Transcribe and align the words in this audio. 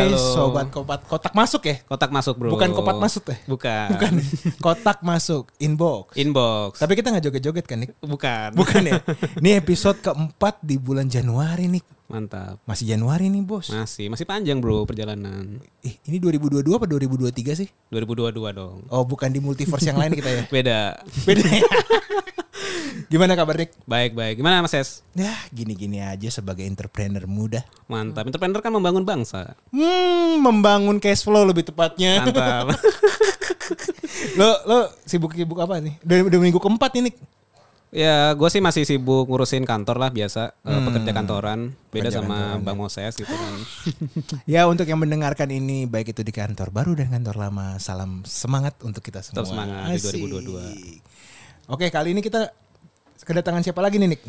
Hai 0.00 0.16
Halo. 0.16 0.32
sobat 0.32 0.72
kopat 0.72 1.04
kotak 1.04 1.36
masuk 1.36 1.62
ya? 1.68 1.76
Kotak 1.84 2.08
masuk 2.08 2.34
bro. 2.40 2.48
Bukan 2.56 2.72
kopat 2.72 2.96
masuk 2.96 3.24
ya? 3.28 3.36
Bukan. 3.44 3.88
Bukan. 3.92 4.12
kotak 4.64 5.04
masuk 5.04 5.52
inbox. 5.60 6.16
Inbox. 6.16 6.80
Tapi 6.80 6.96
kita 6.96 7.12
nggak 7.12 7.24
joget-joget 7.28 7.66
kan, 7.68 7.84
Nik? 7.84 7.92
Bukan. 8.00 8.56
Bukan 8.56 8.80
ya? 8.80 9.04
Ini 9.44 9.60
episode 9.60 10.00
keempat 10.00 10.64
di 10.64 10.80
bulan 10.80 11.04
Januari, 11.04 11.68
Nik. 11.68 11.84
Mantap. 12.08 12.64
Masih 12.64 12.88
Januari 12.96 13.28
nih, 13.28 13.44
Bos. 13.44 13.70
Masih 13.70 14.08
masih 14.10 14.24
panjang 14.26 14.58
bro 14.58 14.82
perjalanan. 14.82 15.62
Ih, 15.84 15.94
ini 16.10 16.18
2022 16.18 16.66
apa 16.74 16.88
2023 16.88 17.54
sih? 17.54 17.68
2022 17.92 18.50
dong. 18.50 18.82
Oh, 18.90 19.06
bukan 19.06 19.30
di 19.30 19.38
multiverse 19.38 19.86
yang 19.86 20.00
lain 20.00 20.16
kita 20.18 20.26
ya? 20.26 20.42
Beda. 20.54 20.78
Beda 21.28 21.44
ya? 21.44 21.62
Gimana 23.06 23.34
kabar, 23.34 23.54
Nik? 23.56 23.70
Baik 23.84 24.12
baik. 24.14 24.38
Gimana 24.38 24.60
Mas 24.60 24.74
Es? 24.74 25.02
Ya, 25.12 25.34
gini-gini 25.50 25.98
aja 25.98 26.28
sebagai 26.30 26.62
entrepreneur 26.62 27.26
muda. 27.26 27.62
Mantap. 27.86 28.26
Entrepreneur 28.26 28.60
kan 28.60 28.70
membangun 28.70 29.02
bangsa. 29.02 29.54
Hmm, 29.70 30.38
membangun 30.38 30.98
cash 30.98 31.22
flow 31.22 31.42
lebih 31.42 31.66
tepatnya. 31.66 32.22
Mantap. 32.22 32.74
lo 34.38 34.50
lo 34.66 34.78
sibuk-sibuk 35.04 35.58
apa 35.58 35.78
nih? 35.78 35.94
Udah, 36.02 36.16
udah 36.26 36.38
minggu 36.40 36.58
keempat 36.58 36.92
ini. 36.98 37.12
ya 37.90 38.38
gue 38.38 38.46
sih 38.46 38.62
masih 38.62 38.86
sibuk 38.86 39.26
ngurusin 39.26 39.66
kantor 39.66 39.98
lah 39.98 40.14
biasa. 40.14 40.54
eh, 40.62 40.80
pekerja 40.86 41.10
kantoran. 41.10 41.74
Beda 41.90 42.06
Pekerja 42.06 42.22
sama 42.22 42.34
kantoran, 42.38 42.62
Bang 42.62 42.78
Moses 42.78 43.12
gitu 43.18 43.34
kan. 43.34 43.54
Ya 44.54 44.70
untuk 44.70 44.86
yang 44.86 45.02
mendengarkan 45.02 45.50
ini 45.50 45.90
baik 45.90 46.14
itu 46.14 46.22
di 46.22 46.30
kantor 46.30 46.70
baru 46.70 46.94
dan 46.94 47.10
kantor 47.10 47.50
lama, 47.50 47.82
salam 47.82 48.22
semangat 48.22 48.78
untuk 48.86 49.02
kita 49.02 49.26
semua. 49.26 49.42
Tetap 49.42 49.50
semangat 49.50 49.90
di 49.90 49.98
Asik. 49.98 50.22
2022. 50.22 51.02
Oke 51.66 51.86
kali 51.90 52.14
ini 52.14 52.22
kita 52.22 52.50
kedatangan 53.22 53.62
siapa 53.64 53.80
lagi 53.84 54.00
nih 54.00 54.16
Nick? 54.16 54.22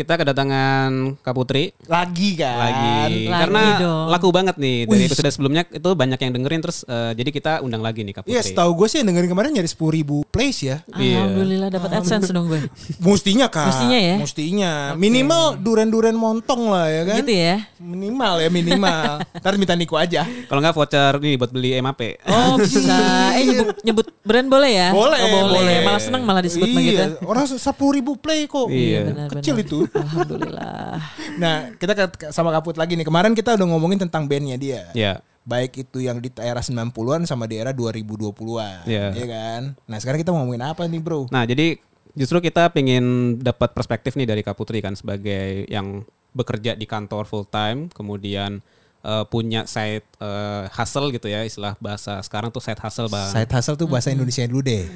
Kita 0.00 0.16
kedatangan 0.16 1.20
Kak 1.20 1.36
Putri 1.36 1.76
Lagi 1.84 2.32
kan? 2.32 2.56
lagi. 2.56 3.28
Lagi 3.28 3.28
Karena 3.28 3.62
dong. 3.76 4.06
laku 4.08 4.28
banget 4.32 4.56
nih 4.56 4.88
dari 4.88 4.96
Wih. 4.96 5.08
episode 5.12 5.28
sebelumnya 5.28 5.68
itu 5.68 5.90
banyak 5.92 6.16
yang 6.16 6.32
dengerin 6.32 6.60
terus 6.60 6.88
eh, 6.88 7.12
jadi 7.12 7.28
kita 7.28 7.52
undang 7.60 7.84
lagi 7.84 8.00
nih 8.00 8.16
Kak 8.16 8.24
Putri. 8.24 8.32
Iya, 8.32 8.40
setahu 8.40 8.72
gue 8.74 8.88
sih 8.88 9.04
yang 9.04 9.12
dengerin 9.12 9.28
kemarin 9.28 9.52
nyari 9.52 9.68
10 9.68 9.76
ribu 9.92 10.24
plays 10.24 10.64
ya. 10.64 10.80
Iya. 10.96 11.20
Alhamdulillah 11.20 11.68
dapat 11.68 11.90
AdSense 12.00 12.32
dong 12.32 12.48
gue. 12.48 12.64
Mustinya 12.98 13.52
kak. 13.52 13.68
Mestinya 13.68 13.98
ya? 14.00 14.16
Mustinya. 14.16 14.72
Minimal 14.96 15.60
duren-duren 15.60 16.16
montong 16.16 16.72
lah 16.72 16.88
ya 16.88 17.02
kan? 17.04 17.16
Gitu 17.20 17.32
ya. 17.36 17.56
Minimal 17.76 18.34
ya 18.40 18.48
minimal. 18.48 19.10
Ntar 19.44 19.52
minta 19.60 19.76
Niko 19.76 20.00
aja. 20.00 20.24
Kalau 20.24 20.64
nggak 20.64 20.72
voucher 20.72 21.12
nih 21.20 21.36
buat 21.36 21.52
beli 21.52 21.76
MAP. 21.76 22.24
Oh 22.24 22.56
bisa. 22.62 23.36
Eh 23.36 23.44
nyebut, 23.44 23.76
nyebut 23.84 24.06
brand 24.24 24.48
boleh 24.48 24.70
ya? 24.72 24.88
Boleh, 24.90 25.20
Oh, 25.20 25.52
boleh. 25.52 25.84
Malah 25.84 26.00
senang 26.00 26.24
malah 26.24 26.40
disebut 26.40 26.72
begitu. 26.72 27.04
Iya, 27.04 27.20
orang 27.20 27.44
10 27.44 27.60
ribu 27.92 28.16
play 28.16 28.48
kok. 28.48 28.72
Iya. 28.72 29.04
Benar-benar. 29.04 29.28
Kecil 29.36 29.60
itu. 29.60 29.78
Alhamdulillah. 29.92 31.00
Nah, 31.36 31.56
kita 31.74 31.92
ke- 31.96 32.30
sama 32.30 32.50
Kaput 32.50 32.74
lagi 32.74 32.94
nih. 32.94 33.04
Kemarin 33.04 33.32
kita 33.32 33.54
udah 33.54 33.66
ngomongin 33.66 33.98
tentang 33.98 34.24
bandnya 34.24 34.56
dia. 34.56 34.82
Ya. 34.92 35.20
Baik 35.42 35.80
itu 35.80 35.98
yang 36.00 36.18
di 36.18 36.28
era 36.36 36.60
90-an 36.60 37.24
sama 37.24 37.44
di 37.44 37.56
era 37.56 37.72
2020-an. 37.72 38.84
Iya. 38.84 39.06
Iya 39.12 39.26
kan? 39.26 39.62
Nah, 39.84 39.98
sekarang 39.98 40.20
kita 40.20 40.30
mau 40.30 40.44
ngomongin 40.44 40.62
apa 40.62 40.84
nih, 40.84 41.00
Bro? 41.00 41.28
Nah, 41.28 41.42
jadi 41.42 41.80
justru 42.12 42.38
kita 42.40 42.68
pengen 42.70 43.36
dapat 43.38 43.70
perspektif 43.70 44.14
nih 44.14 44.26
dari 44.26 44.42
Kak 44.42 44.54
Putri 44.54 44.78
kan 44.78 44.92
sebagai 44.92 45.64
yang 45.66 46.04
bekerja 46.30 46.74
di 46.74 46.84
kantor 46.84 47.24
full 47.24 47.42
time, 47.44 47.90
kemudian 47.90 48.62
eh, 49.00 49.24
punya 49.26 49.64
side 49.64 50.04
eh, 50.20 50.64
hustle 50.70 51.10
gitu 51.10 51.26
ya, 51.26 51.42
istilah 51.42 51.74
bahasa 51.78 52.20
sekarang 52.20 52.50
tuh 52.50 52.60
side 52.60 52.78
hustle, 52.78 53.08
Bang. 53.08 53.30
Side 53.30 53.50
hustle 53.50 53.74
tuh 53.74 53.88
bahasa 53.88 54.12
Indonesia 54.12 54.44
dulu 54.44 54.60
deh. 54.60 54.86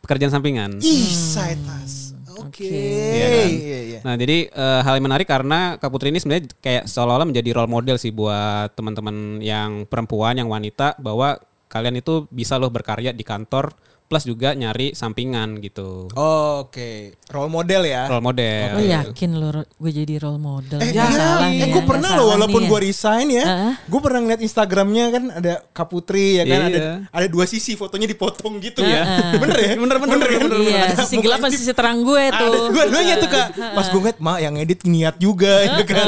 Pekerjaan 0.00 0.32
sampingan. 0.32 0.80
Ih, 0.80 1.08
side 1.08 1.60
hustle. 1.60 2.13
Oke. 2.40 2.66
Iya 2.66 3.26
kan? 3.30 3.48
Iya, 3.50 3.78
iya. 3.84 3.98
Nah, 4.02 4.14
jadi 4.18 4.36
eh, 4.50 4.80
hal 4.82 4.94
yang 4.98 5.06
menarik 5.06 5.28
karena 5.28 5.78
Kak 5.78 5.90
Putri 5.90 6.10
ini 6.10 6.18
sebenarnya 6.18 6.50
kayak 6.58 6.84
seolah-olah 6.90 7.28
menjadi 7.28 7.50
role 7.54 7.70
model 7.70 7.96
sih 8.00 8.10
buat 8.10 8.74
teman-teman 8.74 9.38
yang 9.38 9.86
perempuan, 9.86 10.34
yang 10.38 10.50
wanita 10.50 10.98
bahwa 10.98 11.38
kalian 11.70 11.98
itu 11.98 12.30
bisa 12.30 12.54
loh 12.58 12.70
berkarya 12.70 13.10
di 13.10 13.26
kantor 13.26 13.74
plus 14.14 14.30
juga 14.30 14.54
nyari 14.54 14.94
sampingan 14.94 15.58
gitu. 15.58 16.06
Oke, 16.14 17.18
role 17.26 17.50
model 17.50 17.82
ya. 17.82 18.06
Role 18.06 18.22
model. 18.22 18.78
Lo 18.78 18.82
yakin 18.86 19.30
lo 19.34 19.48
gue 19.66 19.90
jadi 19.90 20.22
role 20.22 20.38
model? 20.38 20.78
Eh, 20.78 20.94
iya, 20.94 21.02
salah 21.10 21.50
eh 21.50 21.58
ya, 21.58 21.66
gue 21.66 21.82
pernah 21.82 22.10
loh 22.14 22.26
walaupun 22.30 22.62
nih 22.62 22.70
gue 22.70 22.78
resign 22.86 23.26
ya, 23.34 23.42
Heeh. 23.42 23.72
gue 23.90 23.98
pernah 23.98 24.22
ngeliat 24.22 24.38
Instagramnya 24.38 25.04
kan 25.10 25.24
ada 25.34 25.66
Kaputri 25.74 26.38
ya 26.38 26.46
kan 26.46 26.60
Iya. 26.62 26.70
ada 26.70 26.82
ada 27.10 27.26
dua 27.26 27.42
sisi 27.50 27.74
fotonya 27.74 28.06
dipotong 28.06 28.62
gitu 28.62 28.86
ya, 28.86 29.02
Heeh. 29.02 29.30
bener 29.42 29.58
ya, 29.58 29.72
bener 29.74 29.96
bener 29.98 30.14
bener, 30.14 30.30
kan? 30.30 30.46
Iya, 30.62 30.78
Ada 30.86 30.94
sisi 31.02 31.16
gelap 31.18 31.38
sama 31.42 31.50
sisi 31.50 31.72
terang 31.74 31.98
gue 32.06 32.22
ada 32.22 32.38
tuh. 32.38 32.70
dua-duanya 32.70 33.14
tuh 33.18 33.30
kak. 33.34 33.48
Pas 33.74 33.86
gue 33.90 33.98
ngeliat 33.98 34.18
mak 34.22 34.38
yang 34.38 34.54
edit 34.54 34.80
niat 34.86 35.18
juga 35.18 35.58
ya 35.58 35.82
kan. 35.82 36.06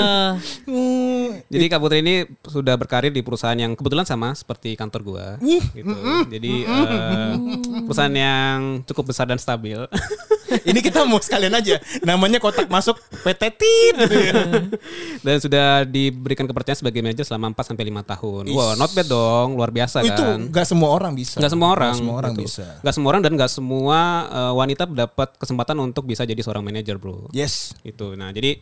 Hmm, 0.62 1.26
Jadi 1.52 1.64
Kak 1.66 1.82
Putri 1.82 2.06
ini 2.06 2.14
sudah 2.46 2.78
berkarir 2.78 3.10
di 3.10 3.26
perusahaan 3.26 3.58
yang 3.58 3.74
kebetulan 3.74 4.06
sama 4.06 4.30
seperti 4.30 4.78
kantor 4.78 5.00
gua 5.02 5.26
Ih, 5.42 5.58
gitu. 5.74 5.90
Jadi 6.30 6.52
eh, 6.62 7.32
perusahaan 7.96 8.12
yang 8.12 8.84
cukup 8.84 9.04
besar 9.08 9.24
dan 9.24 9.40
stabil. 9.40 9.80
ini 10.68 10.78
kita 10.84 11.02
mau 11.08 11.18
sekalian 11.18 11.50
aja 11.58 11.80
namanya 12.06 12.38
kotak 12.38 12.68
masuk 12.68 13.00
PT 13.24 13.42
Tit 13.56 13.94
gitu 14.04 14.16
ya. 14.20 14.36
dan 15.26 15.36
sudah 15.40 15.66
diberikan 15.88 16.44
kepercayaan 16.44 16.76
sebagai 16.76 17.00
manajer 17.00 17.24
selama 17.24 17.56
4 17.56 17.72
sampai 17.72 17.88
5 17.88 18.12
tahun. 18.12 18.42
Is. 18.52 18.56
Wah, 18.60 18.76
not 18.76 18.92
bad 18.92 19.08
dong, 19.08 19.56
luar 19.56 19.72
biasa 19.72 20.04
Itu 20.04 20.20
kan. 20.20 20.52
gak 20.52 20.68
semua 20.68 20.92
orang 20.92 21.16
bisa. 21.16 21.40
Gak 21.40 21.56
semua 21.56 21.72
orang. 21.72 21.96
Nggak 21.96 22.04
semua 22.04 22.16
orang 22.20 22.32
gitu. 22.36 22.44
bisa. 22.44 22.66
Nggak 22.84 22.94
semua 22.94 23.08
orang 23.08 23.22
dan 23.24 23.32
gak 23.40 23.50
semua 23.50 23.98
eh, 24.28 24.52
wanita 24.52 24.84
dapat 24.92 25.28
kesempatan 25.40 25.76
untuk 25.80 26.04
bisa 26.04 26.28
jadi 26.28 26.40
seorang 26.44 26.62
manajer, 26.62 27.00
Bro. 27.00 27.32
Yes. 27.32 27.72
Gitu. 27.80 28.12
Nah, 28.12 28.28
jadi 28.36 28.60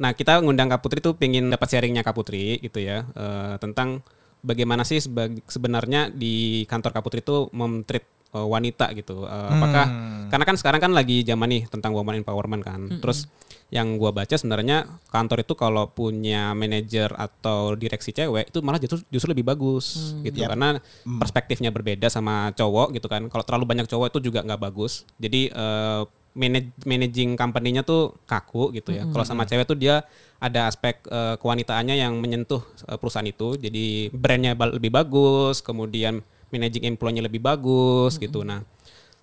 nah 0.00 0.16
kita 0.16 0.40
ngundang 0.40 0.72
Kak 0.72 0.80
Putri 0.80 1.04
tuh 1.04 1.12
pengen 1.12 1.52
dapat 1.52 1.76
sharingnya 1.76 2.00
Kak 2.00 2.16
Putri 2.16 2.56
gitu 2.56 2.80
ya 2.80 3.04
eh, 3.04 3.60
tentang 3.60 4.00
bagaimana 4.40 4.80
sih 4.88 4.96
sebenarnya 5.44 6.08
di 6.08 6.64
kantor 6.64 6.96
Kak 6.96 7.04
Putri 7.04 7.20
itu 7.20 7.52
memtreat 7.52 8.08
eh, 8.34 8.46
wanita 8.46 8.92
gitu. 8.94 9.26
Eh, 9.26 9.48
Apakah 9.50 9.86
karena 10.30 10.44
kan 10.46 10.56
sekarang 10.56 10.80
kan 10.80 10.92
lagi 10.94 11.26
zaman 11.26 11.48
nih 11.50 11.62
tentang 11.66 11.92
woman 11.92 12.22
empowerment 12.22 12.62
kan. 12.62 12.80
Terus 13.02 13.26
yang 13.70 13.98
gua 14.02 14.10
baca 14.10 14.34
sebenarnya 14.34 14.86
kantor 15.14 15.46
itu 15.46 15.54
kalau 15.54 15.86
punya 15.90 16.50
manajer 16.58 17.14
atau 17.14 17.78
direksi 17.78 18.10
cewek 18.10 18.50
itu 18.50 18.58
malah 18.66 18.82
justru 18.82 18.98
justru 19.14 19.30
lebih 19.30 19.46
bagus 19.46 20.14
gitu 20.26 20.42
Yap. 20.42 20.54
karena 20.54 20.82
perspektifnya 21.06 21.70
berbeda 21.70 22.10
sama 22.10 22.50
cowok 22.54 22.98
gitu 22.98 23.06
kan. 23.06 23.30
Kalau 23.30 23.44
terlalu 23.46 23.66
banyak 23.70 23.86
cowok 23.86 24.10
itu 24.10 24.30
juga 24.30 24.42
nggak 24.42 24.60
bagus. 24.62 25.06
Jadi 25.22 25.50
eh, 25.54 26.02
manage, 26.34 26.70
managing 26.86 27.34
company-nya 27.34 27.82
tuh 27.82 28.14
kaku 28.26 28.70
gitu 28.74 28.94
ya. 28.94 29.06
Kalau 29.10 29.26
sama 29.26 29.46
cewek 29.46 29.66
tuh 29.66 29.78
dia 29.78 30.06
ada 30.38 30.70
aspek 30.70 31.02
eh, 31.10 31.34
kewanitaannya 31.38 31.98
yang 31.98 32.18
menyentuh 32.18 32.62
eh, 32.86 32.96
perusahaan 32.98 33.26
itu. 33.26 33.58
Jadi 33.58 34.10
brandnya 34.14 34.54
lebih 34.54 34.90
bagus, 34.94 35.62
kemudian 35.62 36.22
managing 36.50 36.84
employee-nya 36.94 37.24
lebih 37.24 37.42
bagus 37.42 38.18
gitu. 38.18 38.42
Nah, 38.46 38.62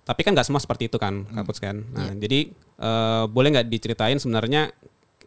tapi 0.08 0.24
kan 0.24 0.32
nggak 0.32 0.48
semua 0.48 0.60
seperti 0.60 0.88
itu 0.88 0.96
kan, 0.96 1.28
Kapus 1.28 1.60
kan. 1.60 1.84
Nah, 1.92 2.12
jadi 2.16 2.48
eh, 2.80 3.24
boleh 3.28 3.48
nggak 3.52 3.68
diceritain 3.68 4.16
sebenarnya 4.16 4.72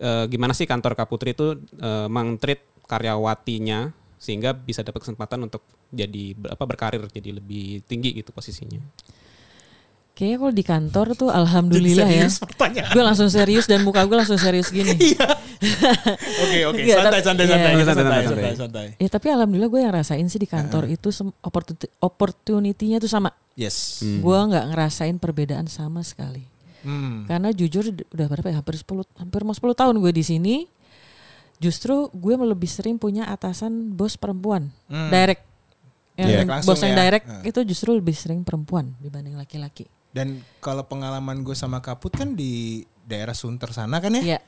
eh, 0.02 0.26
gimana 0.28 0.58
sih 0.58 0.66
kantor 0.66 0.98
Kaputri 0.98 1.38
itu 1.38 1.58
eh, 1.78 2.08
meng-treat 2.10 2.66
karyawatinya 2.90 3.94
sehingga 4.22 4.54
bisa 4.54 4.86
dapat 4.86 5.02
kesempatan 5.02 5.50
untuk 5.50 5.66
jadi 5.90 6.38
apa 6.50 6.64
berkarir 6.66 7.02
jadi 7.10 7.42
lebih 7.42 7.86
tinggi 7.86 8.14
gitu 8.18 8.30
posisinya. 8.34 8.82
Kayaknya 10.12 10.38
kalau 10.38 10.54
di 10.54 10.64
kantor 10.64 11.08
tuh 11.16 11.30
alhamdulillah 11.30 12.04
ya. 12.04 12.28
serius 12.28 12.36
pertanyaan. 12.38 12.92
Gue 12.92 13.02
langsung 13.02 13.28
serius 13.28 13.66
dan 13.66 13.82
muka 13.82 14.04
gue 14.04 14.14
langsung 14.14 14.38
serius 14.38 14.70
gini. 14.70 14.94
Oke 16.42 16.60
oke 16.66 16.82
Iya, 16.82 16.96
santai 17.00 17.22
santai 17.22 17.46
iya. 17.46 17.54
santai 17.54 17.72
Santai, 17.72 17.86
santai 17.86 17.86
santai, 17.86 18.02
santai 18.02 18.26
santai. 18.26 18.54
santai. 18.56 18.88
Ya 18.98 19.08
tapi 19.08 19.28
alhamdulillah 19.30 19.70
gue 19.70 19.82
yang 19.82 19.94
rasain 19.94 20.26
sih 20.26 20.38
di 20.38 20.46
kantor 20.46 20.90
itu 20.90 21.10
sem- 21.10 21.34
opportunity 21.40 21.86
opportunity-nya 22.00 22.98
tuh 22.98 23.08
sama. 23.08 23.30
Yes. 23.54 24.02
Gue 24.02 24.38
nggak 24.38 24.66
ngerasain 24.68 25.16
perbedaan 25.16 25.66
sama 25.66 26.02
sekali. 26.02 26.44
Hmm. 26.82 27.26
Karena 27.26 27.50
jujur 27.52 27.86
udah 27.88 28.28
berapa 28.28 28.48
ya 28.48 28.58
hampir 28.58 28.74
10 28.76 28.90
hampir 29.16 29.42
mau 29.42 29.54
10 29.54 29.62
tahun 29.72 29.96
gue 29.98 30.12
di 30.12 30.24
sini. 30.24 30.56
Justru 31.56 32.10
gue 32.10 32.34
lebih 32.36 32.66
sering 32.66 32.98
punya 32.98 33.26
atasan 33.26 33.94
bos 33.94 34.18
perempuan, 34.18 34.74
direct. 34.90 35.46
Yang 36.18 36.50
langsung 36.50 36.68
bos 36.68 36.82
yang 36.82 36.94
ya. 36.94 37.00
direct 37.00 37.26
Hmm. 37.28 37.42
itu 37.46 37.60
justru 37.64 37.94
lebih 37.94 38.14
sering 38.14 38.42
perempuan 38.42 38.98
dibanding 38.98 39.38
laki-laki. 39.38 39.86
Dan 40.12 40.44
kalau 40.60 40.84
pengalaman 40.84 41.42
gue 41.42 41.56
sama 41.56 41.80
Kaput 41.80 42.12
kan 42.12 42.36
di 42.36 42.84
daerah 43.08 43.32
Sunter 43.32 43.72
sana 43.72 44.04
kan 44.04 44.12
ya. 44.20 44.24
Iya. 44.36 44.40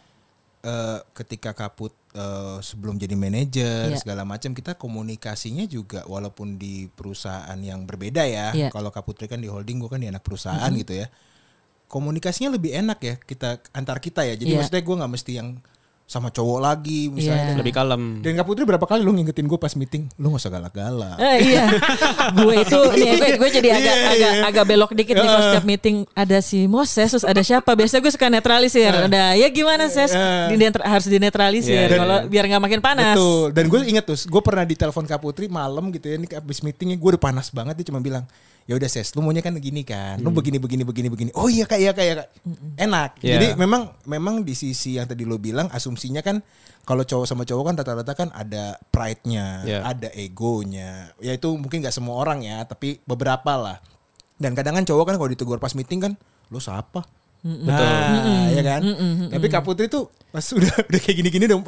Eh, 0.63 1.00
ketika 1.12 1.51
Kaput 1.51 1.92
eh, 2.15 2.57
sebelum 2.60 2.95
jadi 2.95 3.15
manajer 3.15 3.92
Iya. 3.92 4.00
segala 4.00 4.24
macam 4.24 4.51
kita 4.51 4.75
komunikasinya 4.75 5.63
juga 5.65 6.04
walaupun 6.07 6.56
di 6.56 6.88
perusahaan 6.88 7.56
yang 7.57 7.83
berbeda 7.83 8.24
ya. 8.24 8.51
Iya. 8.51 8.69
Kalau 8.71 8.92
Kaputri 8.92 9.27
kan 9.27 9.39
di 9.39 9.48
holding, 9.48 9.80
gue 9.80 9.89
kan 9.92 10.00
di 10.00 10.07
anak 10.07 10.24
perusahaan 10.24 10.71
gitu 10.71 11.00
ya. 11.00 11.07
Komunikasinya 11.88 12.56
lebih 12.56 12.74
enak 12.74 13.00
ya 13.04 13.15
kita 13.19 13.60
antar 13.71 14.00
kita 14.01 14.24
ya. 14.25 14.33
Jadi 14.33 14.56
Iya. 14.56 14.57
maksudnya 14.63 14.83
gue 14.83 14.95
nggak 15.04 15.13
mesti 15.13 15.31
yang 15.36 15.50
sama 16.03 16.29
cowok 16.29 16.59
lagi 16.59 17.07
misalnya. 17.07 17.55
Iya. 17.55 17.57
Lebih 17.57 17.73
kalem. 17.73 18.03
Dan 18.19 18.35
Kak 18.35 18.45
Putri 18.45 18.63
berapa 18.63 18.83
kali 18.83 19.01
lu 19.01 19.11
ngingetin 19.11 19.44
gue 19.44 19.55
pas 19.55 19.73
meeting, 19.73 20.11
lu 20.15 20.29
gak 20.29 20.41
usah 20.41 20.51
galak-galak. 20.51 21.15
Eh, 21.17 21.38
iya, 21.47 21.65
gue 22.38 22.53
itu 22.59 22.79
nih 22.94 23.07
gue, 23.09 23.29
gue 23.39 23.50
jadi 23.50 23.69
agak 23.71 23.81
Iya, 23.95 24.11
agak 24.11 24.31
iya. 24.31 24.44
agak 24.45 24.65
belok 24.65 24.91
dikit 24.94 25.15
nih 25.15 25.23
kalau 25.23 25.39
Heeh. 25.39 25.50
setiap 25.50 25.65
meeting 25.65 25.95
ada 26.13 26.38
si 26.39 26.59
Moses 26.65 27.07
terus 27.09 27.23
ada 27.23 27.41
siapa 27.41 27.71
biasa 27.71 27.97
gue 27.97 28.11
suka 28.11 28.27
netralisir 28.27 28.91
ada 28.91 29.33
ya 29.33 29.47
gimana 29.47 29.88
ses 29.88 30.11
Eh. 30.11 30.53
Dinetra- 30.53 30.85
harus 30.85 31.07
dinetralisir 31.07 31.88
iya, 31.88 31.97
kalau 31.97 32.27
biar 32.27 32.45
nggak 32.45 32.61
makin 32.61 32.79
panas 32.79 33.15
Betul. 33.15 33.45
Dan 33.50 33.65
gue 33.65 33.79
inget 33.85 34.05
tuh, 34.05 34.19
gue 34.19 34.41
pernah 34.41 34.63
ditelepon 34.63 35.05
Kak 35.05 35.17
Putri 35.17 35.47
malam 35.47 35.89
gitu 35.89 36.05
ya, 36.05 36.15
ini 36.15 36.27
abis 36.29 36.61
meetingnya 36.61 36.95
gue 36.95 37.09
udah 37.15 37.21
panas 37.21 37.50
banget 37.50 37.73
dia 37.75 37.88
cuma 37.89 37.97
bilang, 37.97 38.27
ya 38.63 38.74
udah 38.80 38.88
ses, 38.88 39.12
lu 39.13 39.19
maunya 39.19 39.44
kan 39.44 39.51
gini 39.60 39.83
kan, 39.83 40.19
lu 40.24 40.31
begini 40.31 40.56
begini 40.56 40.83
begini 40.88 41.07
begini. 41.12 41.30
Oh 41.36 41.51
iya 41.51 41.68
kak, 41.68 41.80
iya 41.80 41.92
kak, 41.92 42.04
iya 42.07 42.15
kak. 42.24 42.27
Enak. 42.80 43.12
Iya. 43.19 43.33
Jadi 43.36 43.48
memang 43.60 43.92
memang 44.07 44.48
di 44.48 44.56
sisi 44.56 44.95
yang 44.95 45.07
tadi 45.07 45.27
lo 45.27 45.36
bilang, 45.36 45.68
asumsinya 45.69 46.24
kan 46.24 46.39
kalau 46.88 47.04
cowok 47.04 47.27
sama 47.27 47.44
cowok 47.44 47.63
kan 47.71 47.75
rata-rata 47.80 48.13
kan 48.15 48.30
ada 48.31 48.80
pride-nya, 48.92 49.63
Iya. 49.68 49.80
ada 49.83 50.10
egonya. 50.15 51.12
Ya 51.19 51.36
itu 51.36 51.51
mungkin 51.60 51.83
nggak 51.83 51.95
semua 51.95 52.15
orang 52.19 52.44
ya, 52.44 52.63
tapi 52.63 53.04
beberapa 53.04 53.56
lah. 53.60 53.77
Dan 54.39 54.56
kadang 54.56 54.80
kan 54.80 54.88
cowok 54.88 55.12
kan 55.12 55.15
kalau 55.19 55.30
ditegur 55.31 55.60
pas 55.60 55.75
meeting 55.75 56.00
kan, 56.00 56.13
lu 56.48 56.60
siapa? 56.60 57.04
Betul. 57.44 57.68
Nah, 57.68 58.48
ya 58.56 58.63
kan. 58.63 58.81
Tapi 59.27 59.45
Kak 59.51 59.68
Putri 59.68 59.92
tuh 59.92 60.07
pas 60.31 60.44
udah 60.57 60.88
udah 60.88 61.00
kayak 61.04 61.18
gini-gini 61.19 61.45
dong. 61.51 61.68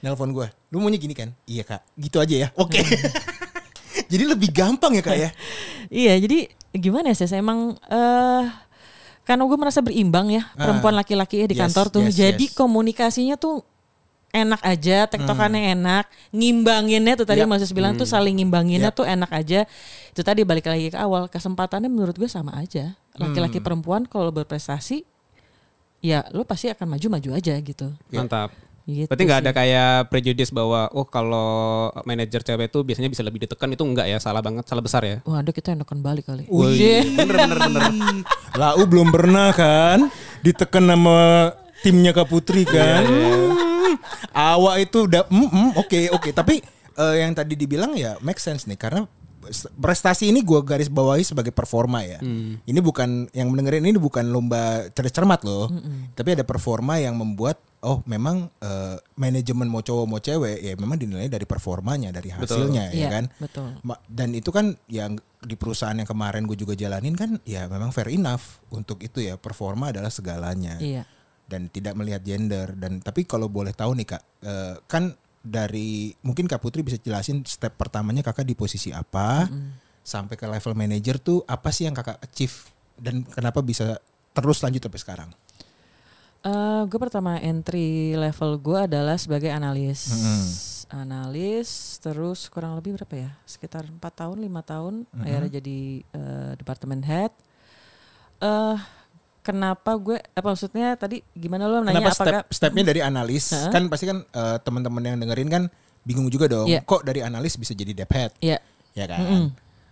Nelpon 0.00 0.32
gue. 0.32 0.48
Lu 0.72 0.80
maunya 0.80 0.96
gini 0.96 1.12
kan? 1.12 1.36
Iya 1.44 1.60
kak. 1.60 1.84
Gitu 1.92 2.16
aja 2.16 2.36
ya. 2.36 2.48
Oke. 2.56 2.80
Jadi 4.10 4.24
lebih 4.26 4.50
gampang 4.50 4.92
ya 4.98 5.02
kak 5.06 5.16
ya. 5.16 5.30
iya 6.02 6.14
jadi 6.18 6.50
gimana 6.74 7.14
ya 7.14 7.16
ses? 7.16 7.30
Emang 7.30 7.78
eh 7.86 8.44
karena 9.24 9.46
gue 9.46 9.58
merasa 9.58 9.78
berimbang 9.78 10.26
ya 10.34 10.42
perempuan 10.58 10.90
laki-laki 10.98 11.38
ya 11.38 11.46
di 11.46 11.54
Yes, 11.54 11.62
kantor 11.62 11.86
tuh. 11.94 12.02
yes, 12.02 12.18
jadi 12.18 12.44
yes. 12.50 12.56
komunikasinya 12.58 13.38
tuh 13.38 13.62
enak 14.30 14.62
aja 14.62 15.10
tektokannya 15.10 15.74
enak 15.74 16.06
ngimbanginnya 16.30 17.14
tuh 17.18 17.26
tadi 17.26 17.42
Yap. 17.42 17.50
Mas 17.50 17.62
Yus 17.62 17.74
bilang 17.74 17.94
tuh 17.98 18.06
saling 18.06 18.38
ngimbanginnya 18.38 18.90
tuh 18.90 19.06
enak 19.06 19.30
aja. 19.30 19.66
Itu 20.10 20.22
tadi 20.26 20.42
balik 20.42 20.66
lagi 20.66 20.90
ke 20.90 20.98
awal 20.98 21.30
kesempatannya 21.30 21.90
menurut 21.90 22.14
gue 22.18 22.30
sama 22.30 22.54
aja. 22.58 22.94
Laki-laki 23.18 23.58
perempuan 23.62 24.06
kalau 24.06 24.34
berprestasi 24.34 25.06
ya 26.00 26.24
lo 26.32 26.42
pasti 26.48 26.72
akan 26.72 26.96
maju-maju 26.96 27.30
aja 27.36 27.54
gitu. 27.60 27.92
Mantap. 28.10 28.50
Gitu 28.90 29.08
Berarti 29.08 29.24
nggak 29.26 29.40
ada 29.46 29.52
kayak 29.54 29.92
prejudice 30.10 30.50
bahwa 30.50 30.90
oh 30.90 31.06
kalau 31.06 31.90
manajer 32.02 32.42
cewek 32.42 32.70
itu 32.70 32.78
biasanya 32.82 33.08
bisa 33.10 33.22
lebih 33.22 33.46
ditekan 33.46 33.70
itu 33.70 33.86
enggak 33.86 34.10
ya 34.10 34.18
salah 34.18 34.42
banget 34.42 34.66
salah 34.66 34.82
besar 34.82 35.02
ya. 35.06 35.16
Waduh 35.22 35.54
kita 35.54 35.72
enakan 35.78 36.02
balik 36.02 36.26
kali. 36.26 36.44
Wih, 36.50 37.14
bener 37.14 37.36
bener 37.46 37.58
bener. 37.70 37.82
Lau 38.58 38.82
belum 38.84 39.08
pernah 39.14 39.54
kan 39.54 40.10
ditekan 40.42 40.84
sama 40.90 41.50
timnya 41.80 42.10
Kak 42.10 42.26
Putri 42.28 42.66
kan. 42.66 43.06
Hmm. 43.06 43.94
Awak 44.30 44.76
itu 44.86 44.98
udah 45.10 45.22
mm, 45.26 45.48
mm, 45.50 45.70
oke 45.78 46.00
oke 46.14 46.30
tapi 46.30 46.62
eh, 46.98 47.14
yang 47.22 47.34
tadi 47.34 47.58
dibilang 47.58 47.94
ya 47.98 48.18
make 48.22 48.38
sense 48.38 48.66
nih 48.66 48.78
karena 48.78 49.06
prestasi 49.80 50.28
ini 50.28 50.44
gua 50.44 50.60
garis 50.60 50.92
bawahi 50.92 51.24
sebagai 51.24 51.50
performa 51.50 52.04
ya. 52.04 52.20
Ini 52.60 52.80
bukan 52.84 53.32
yang 53.32 53.48
mendengarin 53.50 53.88
ini 53.88 53.96
bukan 53.96 54.28
lomba 54.28 54.88
cerdas 54.92 55.14
cermat 55.14 55.40
loh. 55.42 55.72
Tapi 56.14 56.36
ada 56.36 56.44
performa 56.44 57.00
yang 57.00 57.16
membuat 57.16 57.58
oh 57.80 58.04
memang 58.04 58.52
eh, 58.60 58.96
manajemen 59.16 59.64
mau 59.64 59.80
cowok 59.80 60.04
mau 60.04 60.20
cewek 60.20 60.60
ya 60.60 60.72
memang 60.76 61.00
dinilai 61.00 61.26
dari 61.26 61.44
performanya, 61.44 62.12
dari 62.12 62.28
hasilnya 62.28 62.92
ya 62.92 62.96
Iya, 62.96 63.08
kan. 63.08 63.24
betul. 63.40 63.68
Dan 64.04 64.36
itu 64.36 64.52
kan 64.52 64.76
yang 64.86 65.16
di 65.40 65.56
perusahaan 65.56 65.96
yang 65.96 66.04
kemarin 66.04 66.44
gue 66.44 66.54
juga 66.54 66.76
jalanin 66.76 67.16
kan 67.16 67.40
ya 67.42 67.64
memang 67.64 67.88
fair 67.90 68.12
enough 68.12 68.60
untuk 68.68 69.00
itu 69.00 69.24
ya 69.24 69.40
performa 69.40 69.88
adalah 69.88 70.12
segalanya 70.12 70.76
Iya. 70.76 71.08
dan 71.48 71.72
tidak 71.72 71.96
melihat 71.96 72.20
gender 72.20 72.76
dan 72.76 73.00
tapi 73.00 73.24
kalau 73.24 73.48
boleh 73.48 73.72
tahu 73.72 73.96
nih 73.96 74.06
kak 74.06 74.22
eh, 74.44 74.76
kan 74.84 75.16
dari 75.40 76.12
mungkin 76.20 76.44
kak 76.44 76.60
Putri 76.60 76.84
bisa 76.84 77.00
jelasin 77.00 77.40
step 77.48 77.72
pertamanya 77.80 78.20
kakak 78.20 78.44
di 78.44 78.52
posisi 78.52 78.92
apa 78.92 79.48
sampai 80.04 80.36
ke 80.36 80.44
level 80.44 80.76
manager 80.76 81.16
tuh 81.16 81.40
apa 81.48 81.72
sih 81.72 81.88
yang 81.88 81.96
kakak 81.96 82.20
achieve 82.20 82.68
dan 83.00 83.24
kenapa 83.24 83.64
bisa 83.64 83.96
terus 84.36 84.60
lanjut 84.60 84.84
sampai 84.84 85.00
sekarang 85.00 85.30
Eh, 86.40 86.82
gue 86.88 86.98
pertama 86.98 87.36
entry 87.36 88.16
level 88.16 88.56
gue 88.56 88.78
adalah 88.88 89.16
sebagai 89.20 89.52
analis. 89.52 90.08
Analis 90.88 92.00
terus 92.00 92.48
kurang 92.48 92.74
lebih 92.74 92.96
berapa 92.96 93.28
ya? 93.28 93.30
Sekitar 93.44 93.86
empat 93.86 94.24
tahun, 94.24 94.40
lima 94.40 94.64
tahun 94.64 95.04
akhirnya 95.12 95.60
jadi 95.60 95.78
eh, 96.02 96.52
departemen 96.56 97.04
head. 97.04 97.32
Eh 98.40 98.76
kenapa 99.40 99.96
gue 99.96 100.20
apa 100.20 100.46
maksudnya 100.52 100.96
tadi 100.96 101.24
gimana 101.32 101.64
lo 101.64 101.80
nanya 101.80 101.96
kenapa 101.96 102.12
apakah 102.12 102.40
step 102.44 102.44
stepnya 102.52 102.84
dari 102.92 103.00
analis 103.10 103.56
Heeh. 103.56 103.72
kan 103.72 103.82
pasti 103.88 104.04
kan 104.04 104.20
eh, 104.20 104.56
teman-teman 104.60 105.00
yang 105.00 105.16
dengerin 105.16 105.48
kan 105.48 105.62
bingung 106.04 106.28
juga 106.28 106.44
dong 106.44 106.68
Iya. 106.68 106.84
kok 106.84 107.08
dari 107.08 107.24
analis 107.24 107.56
bisa 107.56 107.72
jadi 107.72 107.92
dep 107.96 108.12
head 108.12 108.32
ya 108.44 108.60
ya 108.92 109.04
kan 109.08 109.48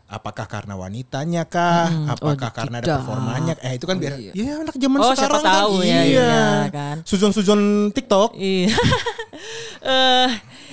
apakah 0.09 0.49
karena 0.49 0.73
wanitanya 0.73 1.45
kah 1.45 1.87
Mm-mm. 1.87 2.09
apakah 2.09 2.49
Oh, 2.49 2.57
karena 2.57 2.77
ada 2.81 2.87
tidak. 2.89 2.97
performanya 2.99 3.53
eh 3.61 3.77
itu 3.77 3.85
kan 3.85 3.95
Oh, 3.95 4.01
biar 4.01 4.15
iya. 4.17 4.33
ya 4.33 4.53
anak 4.59 4.75
zaman 4.75 4.99
Oh, 4.99 5.13
sekarang 5.13 5.21
siapa 5.37 5.39
tahu 5.53 5.75
kan 5.77 5.85
ya, 5.85 6.01
iya, 6.01 6.03
iya, 6.03 6.43
kan. 6.73 6.97
suzon-suzon 7.05 7.61
TikTok 7.93 8.31
Iya. 8.35 8.73
Eh, 9.81 10.29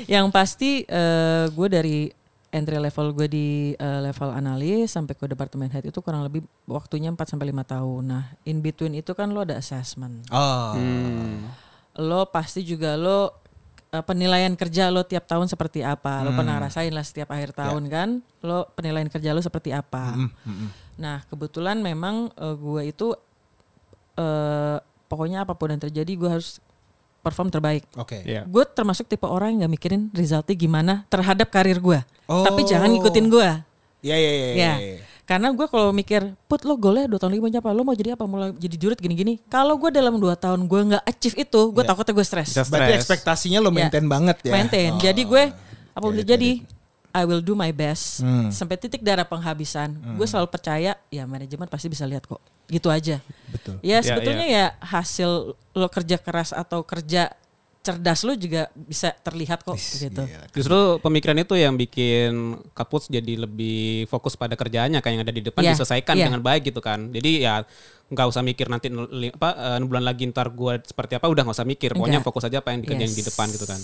yang 0.09 0.27
pasti 0.27 0.81
eh, 0.83 1.45
gue 1.47 1.67
dari 1.67 2.09
entry 2.49 2.79
level 2.79 3.13
gue 3.13 3.27
di 3.27 3.47
eh, 3.71 3.99
level 4.01 4.31
analis 4.31 4.89
sampai 4.89 5.13
ke 5.13 5.27
departemen 5.27 5.69
head 5.69 5.85
itu 5.85 6.01
kurang 6.01 6.25
lebih 6.25 6.41
waktunya 6.65 7.13
4 7.13 7.21
sampai 7.27 7.53
5 7.53 7.61
tahun. 7.67 8.01
Nah, 8.03 8.23
in 8.43 8.59
between 8.59 8.95
itu 8.95 9.13
kan 9.13 9.29
lo 9.29 9.43
ada 9.43 9.55
assessment. 9.55 10.25
oh 10.31 10.73
Hmm. 10.73 11.45
Lo 11.95 12.27
pasti 12.27 12.59
juga 12.59 12.97
lo 12.97 13.44
eh, 13.93 14.03
penilaian 14.05 14.53
kerja 14.55 14.89
lo 14.89 15.05
tiap 15.05 15.27
tahun 15.29 15.49
seperti 15.49 15.85
apa. 15.85 16.23
Lo 16.25 16.33
pernah 16.33 16.57
rasain 16.61 16.93
lah 16.93 17.03
setiap 17.05 17.33
akhir 17.33 17.53
tahun 17.53 17.83
kan. 17.89 18.09
Lo 18.41 18.69
penilaian 18.73 19.09
kerja 19.09 19.35
lo 19.35 19.41
seperti 19.41 19.75
apa. 19.75 20.15
Mm, 20.15 20.29
mm, 20.29 20.55
mm. 20.55 20.69
Nah, 20.95 21.17
kebetulan 21.27 21.81
memang 21.83 22.31
eh, 22.33 22.55
gue 22.55 22.81
itu 22.89 23.07
eh 24.15 24.77
pokoknya 25.05 25.43
apa 25.43 25.53
pun 25.53 25.69
yang 25.69 25.81
terjadi 25.83 26.11
gue 26.15 26.29
harus 26.29 26.63
perform 27.25 27.49
terbaik. 27.49 27.83
oke 27.97 28.21
Iya. 28.21 28.45
Gue 28.45 28.63
termasuk 28.69 29.09
tipe 29.09 29.25
orang 29.25 29.57
yang 29.57 29.65
nggak 29.65 29.73
mikirin 29.73 30.01
resultnya 30.13 30.53
gimana 30.53 30.93
terhadap 31.09 31.49
karir 31.49 31.81
gue. 31.81 31.99
Oh. 32.29 32.45
Tapi 32.45 32.61
jangan 32.69 32.93
ngikutin 32.93 33.27
gue. 33.33 33.49
Iya 34.05 34.15
iya 34.21 34.31
iya. 34.53 34.73
Iya. 35.25 35.29
Karena 35.33 35.49
gue 35.49 35.65
kalau 35.65 35.89
mikir, 35.89 36.21
put 36.45 36.61
lo 36.61 36.77
golnya 36.77 37.09
dua 37.09 37.17
tahun 37.17 37.33
lagi 37.33 37.41
mau 37.41 37.49
apa? 37.49 37.69
Lo 37.73 37.81
mau 37.81 37.97
jadi 37.97 38.13
apa? 38.13 38.29
Mau 38.29 38.53
jadi 38.53 38.75
jurit 38.77 38.99
gini-gini. 39.01 39.41
Kalau 39.49 39.73
gue 39.73 39.89
dalam 39.89 40.21
dua 40.21 40.37
tahun 40.37 40.69
gue 40.69 40.81
nggak 40.93 41.03
achieve 41.03 41.41
itu, 41.41 41.61
gue 41.73 41.81
Iya. 41.81 41.89
takutnya 41.89 42.13
gue 42.13 42.25
stres. 42.29 42.49
Berarti 42.53 42.69
Stress. 42.69 42.97
ekspektasinya 43.01 43.57
lo 43.57 43.73
Ya. 43.73 43.89
maintain 43.89 44.05
banget 44.05 44.37
ya. 44.45 44.53
Maintain. 44.53 44.93
Oh. 44.93 45.01
Jadi 45.01 45.21
gue 45.25 45.43
apa 45.97 46.05
udah 46.05 46.21
it, 46.21 46.29
jadi, 46.29 46.51
I 47.09 47.23
will 47.25 47.41
do 47.41 47.57
my 47.57 47.73
best. 47.73 48.21
Hmm. 48.21 48.53
Sampai 48.53 48.77
titik 48.77 49.01
darah 49.01 49.25
penghabisan. 49.25 49.97
Gue 50.13 50.29
selalu 50.29 50.45
percaya, 50.45 50.93
ya 51.09 51.23
manajemen 51.25 51.65
pasti 51.65 51.89
bisa 51.89 52.05
lihat 52.05 52.29
kok. 52.29 52.37
Gitu 52.69 52.85
aja. 52.93 53.17
Betul. 53.49 53.81
Ya 53.81 53.97
Ya, 53.97 54.05
sebetulnya 54.05 54.45
ya 54.45 54.65
hasil 54.77 55.57
lo 55.73 55.87
kerja 55.89 56.21
keras 56.21 56.53
atau 56.53 56.85
kerja 56.85 57.33
cerdas 57.85 58.25
lo 58.25 58.33
juga 58.33 58.65
bisa 58.73 59.13
terlihat 59.13 59.61
kok 59.61 59.77
gitu. 59.77 60.25
Gila. 60.25 60.49
Justru 60.49 60.77
pemikiran 60.99 61.37
itu 61.37 61.53
yang 61.53 61.77
bikin 61.77 62.57
Kapus 62.73 63.05
jadi 63.05 63.45
lebih 63.45 64.09
fokus 64.09 64.33
pada 64.33 64.57
kerjaannya 64.57 64.97
kayak 64.97 65.13
yang 65.13 65.23
ada 65.23 65.29
di 65.29 65.45
depan 65.45 65.61
Iya, 65.61 65.77
diselesaikan 65.77 66.17
iya. 66.17 66.25
dengan 66.25 66.41
baik 66.41 66.73
gitu 66.73 66.81
kan. 66.81 67.13
Jadi 67.13 67.45
ya 67.45 67.61
nggak 68.05 68.25
usah 68.25 68.41
mikir 68.41 68.65
nanti 68.65 68.89
apa 69.29 69.49
eh, 69.53 69.79
bulan 69.85 70.01
lagi 70.01 70.25
ntar 70.29 70.49
gue 70.49 70.81
seperti 70.81 71.21
apa 71.21 71.29
udah 71.29 71.45
nggak 71.45 71.57
usah 71.61 71.69
mikir. 71.69 71.93
Pokoknya 71.93 72.19
Enggak. 72.19 72.27
fokus 72.33 72.43
aja 72.49 72.57
apa 72.59 72.73
yang 72.73 72.81
dikerjain 72.81 73.13
di 73.13 73.21
Yes. 73.21 73.29
depan 73.29 73.47
gitu 73.53 73.65
kan. 73.69 73.81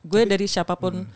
Gue 0.00 0.22
dari 0.24 0.46
siapa 0.46 0.78
pun 0.78 1.04
Hmm. 1.04 1.10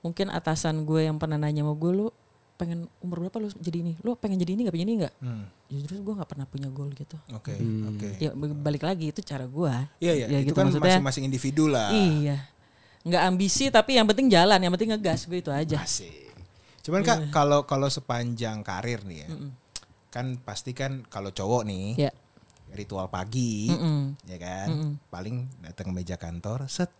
mungkin 0.00 0.32
atasan 0.32 0.82
gue 0.82 1.04
yang 1.04 1.20
pernah 1.20 1.36
nanya 1.36 1.60
sama 1.60 1.76
gue 1.76 1.92
lo 1.92 2.08
pengen 2.56 2.88
umur 2.98 3.22
berapa 3.22 3.36
lo 3.38 3.48
jadi 3.52 3.78
ini? 3.78 3.92
Lo 4.00 4.16
pengen 4.16 4.36
jadi 4.36 4.52
ini 4.52 4.64
nggak 4.64 4.74
pengen 4.74 4.88
ini 4.88 4.96
nggak? 5.00 5.14
Hmm. 5.20 5.44
Justru 5.68 6.00
gue 6.00 6.14
nggak 6.16 6.26
pernah 6.26 6.44
punya 6.44 6.68
goal 6.68 6.90
gitu. 6.90 7.16
Oke 7.30 7.52
Hmm. 7.52 7.92
oke. 7.92 8.08
Ya 8.16 8.30
b- 8.30 8.56
balik 8.56 8.82
lagi 8.82 9.08
itu 9.08 9.20
cara 9.20 9.44
gue. 9.44 9.72
Iya 9.98 10.12
iya 10.14 10.26
Ya 10.26 10.38
itu 10.40 10.50
gitu 10.50 10.56
kan 10.56 10.72
masing-masing 10.72 11.24
individu 11.24 11.68
lah. 11.68 11.92
Iya. 11.92 12.48
Nggak 13.04 13.22
ambisi 13.22 13.68
tapi 13.68 13.94
yang 13.94 14.04
penting 14.04 14.26
jalan, 14.26 14.58
yang 14.58 14.72
penting 14.72 14.90
ngegas 14.90 15.24
gue 15.24 15.38
itu 15.38 15.48
aja. 15.48 15.78
Asik. 15.78 16.32
Cuman 16.80 17.02
kak 17.02 17.30
kalau 17.30 17.62
kalau 17.62 17.86
sepanjang 17.86 18.62
karir 18.62 19.02
nih 19.02 19.18
ya, 19.22 19.28
kan 20.08 20.38
pasti 20.38 20.70
kan 20.70 21.02
kalau 21.04 21.28
cowok 21.28 21.66
nih 21.66 21.86
Ya. 22.00 22.10
ritual 22.68 23.06
pagi, 23.06 23.66
Mm-mm. 23.68 24.14
ya 24.24 24.36
kan, 24.36 24.66
Mm-mm. 24.68 24.90
paling 25.06 25.50
datang 25.60 25.86
ke 25.86 25.92
meja 25.92 26.14
kantor, 26.14 26.66
set, 26.66 26.90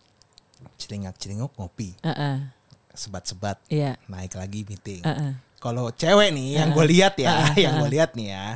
celingak 0.75 1.15
celinguk 1.15 1.55
ngopi, 1.55 1.95
Uh-uh. 2.01 2.51
sebat-sebat, 2.91 3.63
Iya. 3.67 3.95
naik 4.07 4.33
lagi 4.33 4.63
meeting. 4.63 5.01
Uh-uh. 5.01 5.39
Kalau 5.57 5.89
cewek 5.89 6.29
nih 6.31 6.47
yang 6.55 6.69
gue 6.69 6.85
lihat 6.85 7.17
ya, 7.17 7.49
yang 7.57 7.81
gue 7.81 7.89
lihat 7.91 8.13
nih 8.13 8.27
ya, 8.29 8.47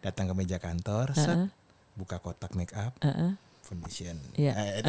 datang 0.00 0.26
ke 0.26 0.34
meja 0.34 0.58
kantor, 0.58 1.14
set, 1.14 1.46
buka 1.94 2.18
kotak 2.18 2.52
make 2.52 2.74
up, 2.74 2.90
foundation, 3.60 4.18
Iya. 4.34 4.52
eh, 4.52 4.82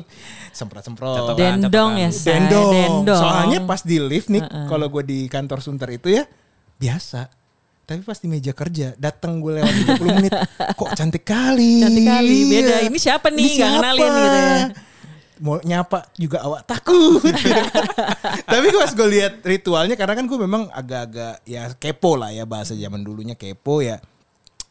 semprot-semprot. 0.56 1.34
Dendong 1.34 1.66
catokan. 1.92 1.98
ya, 1.98 2.08
say. 2.10 2.30
Dendong. 2.32 2.72
Dendong. 2.72 3.20
Soalnya 3.20 3.58
pas 3.62 3.82
di 3.82 3.98
lift 3.98 4.30
nih, 4.30 4.40
kalau 4.64 4.86
gue 4.88 5.02
di 5.02 5.18
kantor 5.26 5.58
Sunter 5.60 5.90
itu 5.90 6.08
ya 6.10 6.24
biasa. 6.76 7.28
Tapi 7.84 8.00
pas 8.00 8.16
di 8.16 8.32
meja 8.32 8.56
kerja 8.56 8.96
datang 8.96 9.44
gue 9.44 9.60
lewat 9.60 9.68
30 10.00 10.16
menit, 10.16 10.32
kok 10.80 10.90
cantik 10.96 11.20
kali. 11.20 11.84
Cantik 11.84 12.06
kali. 12.06 12.38
Beda. 12.48 12.76
Ini 12.80 12.96
siapa 12.96 13.28
nih? 13.28 13.44
Ini 13.44 13.52
Nggak 13.60 13.72
kenalin 13.76 14.08
gitu 14.08 14.38
ya. 14.40 14.56
Mau 15.42 15.58
nyapa 15.62 16.06
juga 16.14 16.42
awak 16.46 16.62
takut. 16.68 17.22
Tapi 18.52 18.68
pas 18.70 18.90
gue 18.94 19.08
lihat 19.10 19.42
ritualnya 19.42 19.98
karena 19.98 20.14
kan 20.14 20.24
gue 20.30 20.38
memang 20.38 20.70
agak-agak 20.70 21.42
ya 21.42 21.74
kepo 21.74 22.14
lah 22.14 22.30
ya 22.30 22.46
bahasa 22.46 22.78
zaman 22.78 23.02
dulunya 23.02 23.34
kepo 23.34 23.82
ya. 23.82 23.98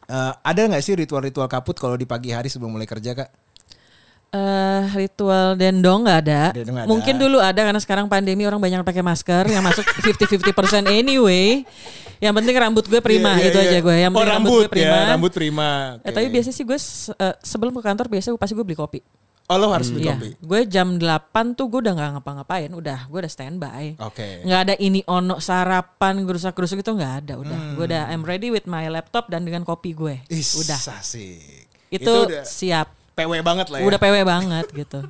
Eh, 0.04 0.32
ada 0.40 0.60
nggak 0.64 0.84
sih 0.84 0.96
ritual-ritual 0.96 1.48
kaput 1.48 1.76
kalau 1.76 1.96
di 1.96 2.08
pagi 2.08 2.32
hari 2.32 2.52
sebelum 2.52 2.76
mulai 2.76 2.88
kerja 2.88 3.12
kak? 3.12 3.30
Eh, 4.34 4.82
ritual 4.98 5.54
dendong 5.54 6.02
nggak 6.02 6.18
ada. 6.26 6.42
Dendong 6.50 6.76
ada. 6.82 6.88
Mungkin 6.90 7.14
dulu 7.22 7.38
ada 7.38 7.60
karena 7.62 7.78
sekarang 7.78 8.10
pandemi 8.10 8.42
orang 8.42 8.58
banyak 8.58 8.82
pakai 8.82 8.98
masker 8.98 9.46
yang 9.46 9.62
masuk 9.62 9.86
50-50% 10.02 10.90
anyway. 10.90 11.62
Yang 12.18 12.34
penting 12.42 12.54
rambut 12.58 12.84
gue 12.90 12.98
prima 12.98 13.38
Iya, 13.38 13.38
iya, 13.38 13.46
itu 13.46 13.58
iya. 13.62 13.70
aja 13.70 13.78
gue. 13.78 13.96
Yang 14.02 14.10
oh, 14.10 14.16
penting 14.18 14.34
rambut, 14.34 14.62
gue 14.66 14.72
prima. 14.74 14.96
ya, 14.98 15.10
rambut 15.14 15.30
prima. 15.30 15.70
Eh, 16.02 16.10
Oke. 16.10 16.14
tapi 16.18 16.26
biasanya 16.34 16.56
sih 16.56 16.64
gue 16.66 16.78
eh, 16.78 17.34
sebelum 17.46 17.72
ke 17.78 17.82
kantor 17.86 18.06
biasanya 18.10 18.34
pasti 18.34 18.52
gue 18.58 18.66
beli 18.66 18.74
kopi. 18.74 19.00
Oh 19.54 19.58
lo 19.62 19.70
harus 19.70 19.94
beli 19.94 20.10
kopi. 20.10 20.34
gue 20.34 20.60
jam 20.66 20.98
8 20.98 21.54
tuh 21.54 21.70
gue 21.70 21.78
udah 21.78 21.94
nggak 21.94 22.10
ngapa-ngapain, 22.18 22.70
udah 22.74 23.06
gue 23.06 23.18
udah 23.22 23.30
standby. 23.30 23.94
Oke. 24.02 24.42
Nggak 24.42 24.60
ada 24.66 24.74
ini 24.82 25.06
ono 25.06 25.38
sarapan 25.38 26.26
gerusak-gerusuk 26.26 26.82
itu 26.82 26.90
nggak 26.90 27.14
ada, 27.22 27.34
udah. 27.38 27.54
Hmm. 27.54 27.74
Gue 27.78 27.86
udah 27.86 28.10
I'm 28.10 28.26
ready 28.26 28.50
with 28.50 28.66
my 28.66 28.90
laptop 28.90 29.30
dan 29.30 29.46
dengan 29.46 29.62
kopi 29.62 29.94
gue. 29.94 30.26
Is, 30.26 30.58
udah. 30.58 30.98
asik. 30.98 31.70
Itu, 31.86 32.26
udah 32.26 32.42
siap. 32.42 32.90
PW 33.14 33.30
banget 33.46 33.70
lah 33.70 33.78
ya. 33.78 33.86
Udah 33.86 33.98
PW 34.02 34.16
banget 34.26 34.66
gitu. 34.74 35.06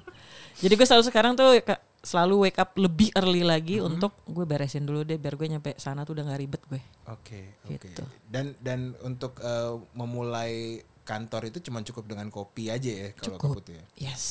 Jadi 0.60 0.72
gue 0.76 0.86
selalu 0.86 1.04
sekarang 1.08 1.32
tuh 1.32 1.56
selalu 2.04 2.46
wake 2.46 2.60
up 2.60 2.76
lebih 2.76 3.08
early 3.16 3.40
lagi 3.40 3.80
Hmm. 3.80 3.96
untuk 3.96 4.12
gue 4.28 4.44
beresin 4.44 4.84
dulu 4.84 5.08
deh 5.08 5.16
biar 5.16 5.40
gue 5.40 5.48
nyampe 5.48 5.72
sana 5.80 6.04
tuh 6.04 6.12
udah 6.12 6.28
nggak 6.28 6.40
ribet 6.44 6.62
gue. 6.68 6.80
Oke, 7.08 7.56
oke. 7.64 7.80
Gitu. 7.80 8.04
Dan 8.28 8.52
dan 8.60 8.92
untuk 9.00 9.40
eh, 9.40 9.72
memulai 9.96 10.84
kantor 11.04 11.52
itu 11.52 11.61
cuma 11.61 11.84
cukup 11.84 12.04
dengan 12.08 12.26
kopi 12.32 12.73
aja 12.73 12.88
ya 12.90 13.08
kalau 13.14 13.37
Cukup. 13.37 13.61
kaput 13.61 13.64
ya. 13.70 13.84
Yes. 14.00 14.25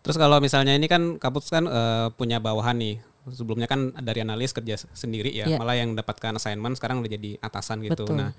Terus 0.00 0.16
kalau 0.16 0.40
misalnya 0.40 0.72
ini 0.72 0.88
kan 0.88 1.20
Kapus 1.20 1.52
kan 1.52 1.64
eh, 1.68 2.08
punya 2.16 2.40
bawahan 2.40 2.76
nih. 2.76 2.96
Sebelumnya 3.36 3.68
kan 3.68 3.92
dari 4.00 4.24
analis 4.24 4.48
kerja 4.56 4.80
sendiri 4.96 5.28
ya, 5.28 5.44
Iya. 5.44 5.60
malah 5.60 5.76
yang 5.76 5.92
dapatkan 5.92 6.40
assignment 6.40 6.80
sekarang 6.80 7.04
udah 7.04 7.10
jadi 7.12 7.36
atasan 7.44 7.84
gitu. 7.84 8.08
Betul. 8.08 8.16
Nah, 8.16 8.32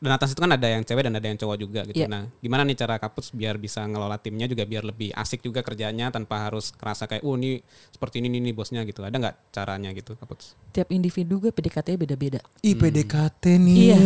dan 0.00 0.16
atas 0.16 0.32
itu 0.32 0.40
kan 0.40 0.48
ada 0.48 0.64
yang 0.64 0.80
cewek 0.80 1.04
dan 1.04 1.12
ada 1.12 1.26
yang 1.28 1.36
cowok 1.36 1.56
juga 1.60 1.80
gitu. 1.84 2.00
Iya. 2.00 2.08
Nah, 2.08 2.24
gimana 2.40 2.64
nih 2.64 2.72
cara 2.72 2.96
Kapus 2.96 3.36
biar 3.36 3.60
bisa 3.60 3.84
ngelola 3.84 4.16
timnya 4.16 4.48
juga 4.48 4.64
biar 4.64 4.80
lebih 4.80 5.12
asik 5.12 5.44
juga 5.44 5.60
kerjanya 5.60 6.08
tanpa 6.08 6.48
harus 6.48 6.72
kerasa 6.72 7.04
kayak, 7.04 7.20
oh 7.20 7.36
ini 7.36 7.60
seperti 7.92 8.24
ini 8.24 8.32
nih, 8.32 8.56
bosnya 8.56 8.80
gitu. 8.88 9.04
Ada 9.04 9.12
nggak 9.12 9.36
caranya 9.52 9.92
gitu 9.92 10.16
Kapus? 10.16 10.56
Tiap 10.72 10.88
individu 10.88 11.36
gue 11.36 11.52
PDKT-nya 11.52 12.00
beda-beda. 12.00 12.40
Ih 12.64 12.72
PDKT 12.72 13.44
nih. 13.60 13.76
Iya. 13.76 13.98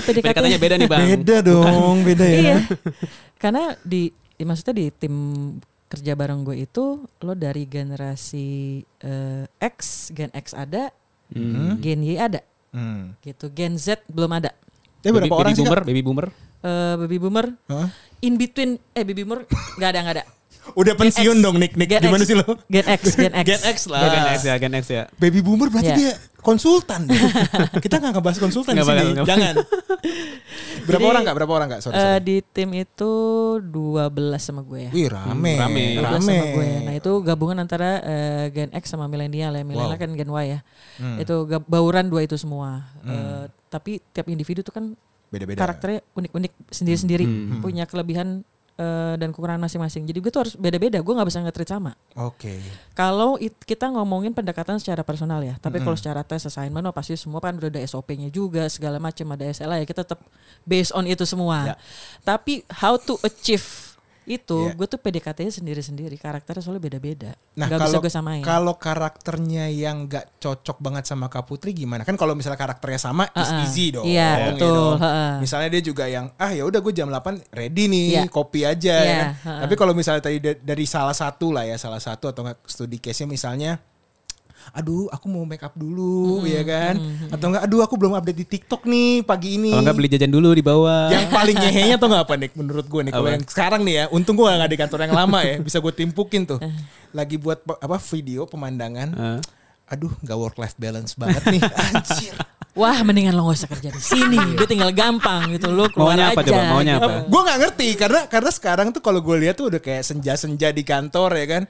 PDKT. 0.00 0.32
Katanya 0.32 0.58
beda 0.58 0.74
nih 0.80 0.88
bang. 0.88 1.04
Beda 1.12 1.36
dong, 1.44 1.96
beda 2.08 2.24
ya. 2.24 2.38
iya. 2.40 2.56
Karena 3.36 3.76
di 3.84 4.08
ya 4.40 4.44
maksudnya 4.48 4.80
di 4.80 4.86
tim 4.96 5.14
kerja 5.88 6.12
bareng 6.16 6.40
gue 6.40 6.64
itu 6.64 7.04
lo 7.04 7.32
dari 7.32 7.68
generasi 7.68 8.80
eh, 8.80 9.44
X, 9.60 10.08
Gen 10.16 10.32
X 10.32 10.56
ada, 10.56 10.88
Gen 11.76 12.00
Y 12.00 12.16
ada, 12.16 12.40
Hmm. 12.72 13.16
gitu. 13.20 13.48
Gen 13.48 13.76
Z 13.76 14.04
belum 14.08 14.32
ada. 14.32 14.52
Tapi 14.98 15.12
berapa 15.12 15.24
baby, 15.24 15.34
orang 15.36 15.44
baby 15.44 15.54
sih 15.54 15.62
boomer, 15.62 15.78
Kak? 15.78 15.86
baby 15.86 16.02
boomer. 16.02 16.26
Eh, 16.58 16.94
baby 16.98 17.16
boomer 17.16 17.46
Hah? 17.66 17.88
in 18.18 18.34
between 18.34 18.70
eh 18.90 19.02
baby 19.02 19.22
boomer 19.22 19.46
nggak 19.74 19.88
ada 19.88 20.00
nggak 20.00 20.16
ada. 20.16 20.24
Udah 20.70 20.92
Gen 20.92 21.00
pensiun 21.00 21.32
X. 21.34 21.40
dong 21.40 21.56
Nick. 21.56 21.72
Nick 21.74 21.88
Gen 21.88 22.02
gimana 22.02 22.20
X. 22.20 22.28
sih 22.28 22.36
lo? 22.36 22.44
Gen 22.66 22.86
X, 22.86 23.00
Gen 23.14 23.32
X. 23.32 23.44
Gen 23.46 23.62
X 23.64 23.76
lah. 23.86 24.00
Gen 24.04 24.26
X 24.28 24.40
ya, 24.42 24.54
Gen 24.56 24.74
X 24.74 24.84
ya. 24.86 25.02
Baby 25.16 25.40
boomer 25.40 25.68
berarti 25.68 25.88
Iya. 25.88 25.96
dia 25.96 26.12
konsultan. 26.38 27.08
Kita 27.84 27.96
nggak 27.96 28.12
ngebahas 28.12 28.38
konsultan 28.38 28.72
di 28.72 28.76
Nggak 28.76 28.86
sini. 28.86 28.98
bakal, 28.98 29.14
nggak 29.14 29.26
Jangan. 29.26 29.54
berapa 30.84 31.00
Jadi, 31.00 31.10
orang 31.10 31.22
kak? 31.22 31.34
Berapa 31.34 31.52
orang 31.54 31.68
kak? 31.70 31.80
Sorry, 31.80 31.94
Eh, 31.94 32.00
sorry. 32.00 32.20
di 32.20 32.36
tim 32.44 32.70
itu 32.74 33.12
12 33.62 34.12
sama 34.38 34.60
gue 34.62 34.80
ya. 34.82 34.90
Wih 34.90 35.08
rame. 35.08 35.52
Hmm, 35.52 35.62
rame. 35.62 35.84
12 35.94 36.04
Rame. 36.04 36.20
sama 36.26 36.44
gue. 36.52 36.68
Nah 36.82 36.94
itu 36.94 37.12
gabungan 37.22 37.56
antara 37.58 37.88
eh, 38.00 38.44
Gen 38.50 38.70
X 38.70 38.84
sama 38.88 39.06
milenial 39.06 39.52
ya. 39.52 39.62
Milenial 39.62 39.94
Wow. 39.94 40.00
kan 40.00 40.10
Gen 40.12 40.30
Y 40.30 40.44
ya. 40.48 40.60
Hmm. 40.98 41.16
Itu 41.16 41.34
bauran 41.64 42.08
dua 42.08 42.20
itu 42.22 42.36
semua. 42.36 42.92
Eh, 43.02 43.44
tapi 43.68 44.00
tiap 44.10 44.26
individu 44.26 44.60
tuh 44.60 44.72
kan 44.72 44.84
Beda-beda. 45.28 45.60
karakternya 45.60 46.00
unik-unik 46.12 46.52
sendiri-sendiri. 46.68 47.24
Hmm. 47.24 47.60
Punya 47.60 47.84
kelebihan 47.84 48.40
eh, 48.74 49.14
dan 49.18 49.34
kekurangan 49.34 49.58
masing-masing. 49.60 50.06
Jadi 50.06 50.18
gue 50.18 50.30
tuh 50.30 50.46
harus 50.46 50.54
beda-beda. 50.54 51.02
Gue 51.02 51.10
nggak 51.10 51.26
bisa 51.26 51.42
nge-treat 51.42 51.66
sama. 51.66 51.92
Oke. 52.14 52.62
Kalau 52.94 53.34
it- 53.36 53.58
kita 53.60 53.90
ngomongin 53.90 54.30
pendekatan 54.30 54.78
secara 54.78 55.02
personal 55.02 55.42
ya, 55.42 55.58
tapi 55.58 55.82
kalau 55.82 55.98
secara 55.98 56.22
tes 56.22 56.46
assignment, 56.46 56.86
oh 56.86 56.94
pasti 56.94 57.18
semua 57.18 57.38
kan 57.38 57.58
udah 57.58 57.68
ada 57.68 57.82
SOP-nya 57.82 58.30
juga, 58.30 58.70
segala 58.70 58.96
macam 58.96 59.26
ada 59.34 59.44
SLA 59.44 59.82
ya 59.82 59.86
kita 59.86 60.06
tetap 60.06 60.22
based 60.62 60.94
on 60.94 61.04
itu 61.04 61.26
semua. 61.26 61.72
Ya. 61.72 61.76
Tapi 62.22 62.62
how 62.70 62.94
to 62.94 63.18
achieve 63.20 63.87
itu, 64.30 64.58
Ya. 64.62 64.72
gue 64.72 64.86
tuh 64.86 64.96
PDKT-nya 64.96 65.50
sendiri-sendiri, 65.50 66.14
karakternya 66.14 66.60
soalnya 66.60 66.84
beda-beda. 66.84 67.32
Nah 67.54 67.66
Gak 67.66 67.78
bisa 67.78 67.84
kalau 67.88 68.00
gue 68.00 68.12
samain. 68.12 68.42
kalau 68.42 68.74
karakternya 68.76 69.64
yang 69.66 70.04
nggak 70.04 70.36
cocok 70.36 70.76
banget 70.78 71.04
sama 71.04 71.26
Kak 71.26 71.42
Putri 71.42 71.72
gimana? 71.72 72.02
Kan 72.02 72.14
kalau 72.14 72.32
misalnya 72.32 72.56
karakternya 72.56 72.98
sama 72.98 73.24
is 73.26 73.48
Ha-ha. 73.48 73.62
easy 73.64 73.90
dong. 73.90 74.04
Iya, 74.04 74.28
ya 74.28 74.46
betul, 74.52 74.68
dong. 74.70 74.98
ha-ha. 74.98 75.26
Misalnya 75.38 75.68
dia 75.70 75.82
juga 75.82 76.04
yang 76.04 76.28
ah 76.34 76.50
ya 76.50 76.62
udah 76.62 76.78
gue 76.78 76.92
jam 76.92 77.08
8 77.08 77.40
ready 77.50 77.84
nih 77.86 78.06
Iya. 78.10 78.22
kopi 78.28 78.60
aja 78.62 78.94
ya 78.94 79.02
Iya, 79.02 79.16
kan. 79.16 79.28
ha-ha. 79.34 79.60
Tapi 79.64 79.74
kalau 79.74 79.92
misalnya 79.92 80.20
tadi 80.20 80.38
da- 80.38 80.60
dari 80.60 80.84
salah 80.84 81.12
satu 81.12 81.48
lah 81.48 81.64
ya 81.64 81.74
salah 81.74 81.98
satu 81.98 82.28
atau 82.28 82.44
studi 82.62 82.98
case-nya 82.98 83.26
misalnya 83.26 83.72
aduh 84.70 85.08
aku 85.08 85.26
mau 85.26 85.42
make 85.42 85.60
up 85.60 85.72
dulu 85.72 86.42
ya 86.42 86.60
kan 86.60 86.94
atau 87.28 87.46
enggak 87.48 87.62
aduh 87.62 87.80
aku 87.80 87.94
belum 87.94 88.12
update 88.14 88.36
di 88.36 88.46
TikTok 88.48 88.84
nih 88.84 89.22
pagi 89.22 89.56
ini 89.56 89.70
Kalau 89.70 89.82
nggak 89.82 89.96
beli 89.96 90.08
jajan 90.08 90.30
dulu 90.30 90.48
di 90.50 90.60
bawah. 90.60 91.08
yang 91.08 91.26
paling 91.28 91.56
nyehenya 91.56 91.96
tuh 91.96 92.06
nggak 92.06 92.22
apa 92.22 92.34
nih 92.36 92.50
menurut 92.54 92.84
gue 92.84 93.00
nih 93.02 93.12
kalau 93.12 93.28
yang 93.28 93.44
sekarang 93.44 93.80
nih 93.82 93.94
ya 93.94 94.04
untung 94.08 94.34
gue 94.34 94.44
nggak 94.44 94.68
di 94.68 94.78
kantor 94.78 94.98
yang 95.02 95.14
lama 95.14 95.38
ya 95.40 95.56
bisa 95.58 95.78
gue 95.78 95.92
timpukin 95.92 96.42
tuh 96.44 96.58
lagi 97.10 97.36
buat 97.36 97.58
apa 97.64 97.96
video 98.08 98.44
pemandangan 98.44 99.08
Eh. 99.10 99.40
aduh 99.88 100.12
nggak 100.18 100.36
work 100.36 100.56
life 100.56 100.76
balance 100.76 101.12
banget 101.14 101.42
nih 101.48 101.62
anjir 101.86 102.34
Wah, 102.72 102.94
mendingan 103.02 103.34
lo 103.34 103.50
gak 103.50 103.58
usah 103.58 103.68
kerja 103.68 103.90
di 103.90 103.98
sini. 103.98 104.38
gue 104.54 104.62
tinggal 104.62 104.94
gampang 104.94 105.50
gitu, 105.50 105.66
lo 105.66 105.90
keluar 105.90 106.14
Maunya 106.14 106.30
apa 106.30 106.40
aja. 106.40 106.48
coba? 106.48 106.62
Maunya 106.70 106.94
gitu. 106.94 107.02
apa? 107.02 107.18
gue 107.26 107.40
nggak 107.42 107.58
ngerti 107.58 107.88
karena 107.98 108.20
karena 108.28 108.50
sekarang 108.54 108.86
tuh 108.94 109.02
kalau 109.02 109.18
gue 109.18 109.36
lihat 109.36 109.58
tuh 109.58 109.66
udah 109.66 109.82
kayak 109.82 110.06
senja-senja 110.06 110.70
di 110.70 110.86
kantor 110.86 111.34
ya 111.34 111.46
kan 111.48 111.62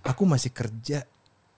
aku 0.00 0.22
masih 0.22 0.54
kerja 0.54 1.02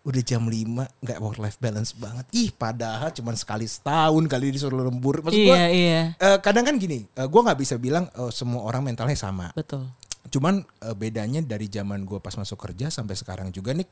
udah 0.04 0.20
jam 0.20 0.44
5 0.44 0.52
nggak 1.00 1.18
work 1.18 1.38
life 1.38 1.56
balance 1.56 1.92
banget 1.92 2.28
ih 2.30 2.48
padahal 2.50 3.08
cuman 3.10 3.32
sekali 3.34 3.64
setahun 3.64 4.20
kali 4.22 4.52
disuruh 4.52 4.80
lembur 4.82 5.20
maksud 5.20 5.32
gue 5.38 5.48
Iya, 5.50 5.66
iya. 5.66 6.00
eh, 6.14 6.38
kadang 6.38 6.62
kan 6.62 6.76
gini 6.76 7.08
eh, 7.08 7.24
gue 7.24 7.40
nggak 7.40 7.56
bisa 7.56 7.74
bilang 7.74 8.04
eh, 8.10 8.28
semua 8.30 8.62
orang 8.62 8.84
mentalnya 8.84 9.14
sama 9.14 9.48
Betul. 9.52 9.88
Cuman 10.24 10.60
eh, 10.60 10.92
bedanya 10.92 11.40
dari 11.40 11.68
zaman 11.68 12.02
gue 12.02 12.16
pas 12.16 12.32
masuk 12.32 12.56
kerja 12.58 12.88
sampai 12.88 13.12
sekarang 13.12 13.48
juga 13.48 13.70
nih, 13.70 13.84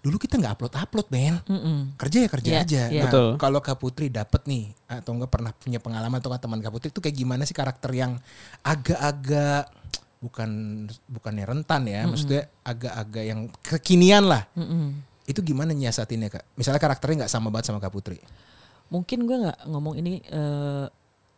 dulu 0.00 0.16
kita 0.16 0.36
nggak 0.36 0.54
upload 0.54 0.74
upload 0.76 1.08
men, 1.08 1.36
Mm-mm. 1.44 1.94
kerja 1.94 2.18
ya 2.20 2.28
kerja 2.30 2.50
Iya, 2.50 2.60
aja. 2.60 2.82
iya. 2.88 3.02
Nah 3.02 3.04
Betul. 3.06 3.26
kalau 3.36 3.58
Kak 3.58 3.76
Putri 3.76 4.06
dapet 4.08 4.46
nih 4.46 4.70
atau 4.86 5.12
nggak 5.12 5.28
pernah 5.28 5.50
punya 5.52 5.78
pengalaman 5.78 6.18
atau 6.18 6.30
teman 6.32 6.58
Kak 6.58 6.72
Putri 6.72 6.88
itu 6.88 6.98
kayak 6.98 7.14
gimana 7.14 7.42
sih 7.42 7.52
karakter 7.52 7.90
yang 7.90 8.16
agak-agak 8.64 9.70
bukan 10.18 10.50
bukannya 11.04 11.44
rentan 11.44 11.84
ya, 11.84 12.06
maksudnya 12.06 12.48
agak-agak 12.62 13.24
yang 13.24 13.40
kekinian 13.60 14.24
lah. 14.24 14.48
Mm-mm. 14.54 15.13
Itu 15.24 15.40
gimana 15.40 15.72
nyiasatinnya 15.72 16.28
kak? 16.28 16.44
Misalnya 16.54 16.80
karakternya 16.80 17.24
nggak 17.24 17.32
sama 17.32 17.48
banget 17.48 17.72
sama 17.72 17.80
Kak 17.80 17.92
Putri. 17.92 18.20
Mungkin 18.92 19.24
gue 19.24 19.36
nggak 19.48 19.58
ngomong 19.72 19.94
ini 19.96 20.20
eh, 20.20 20.86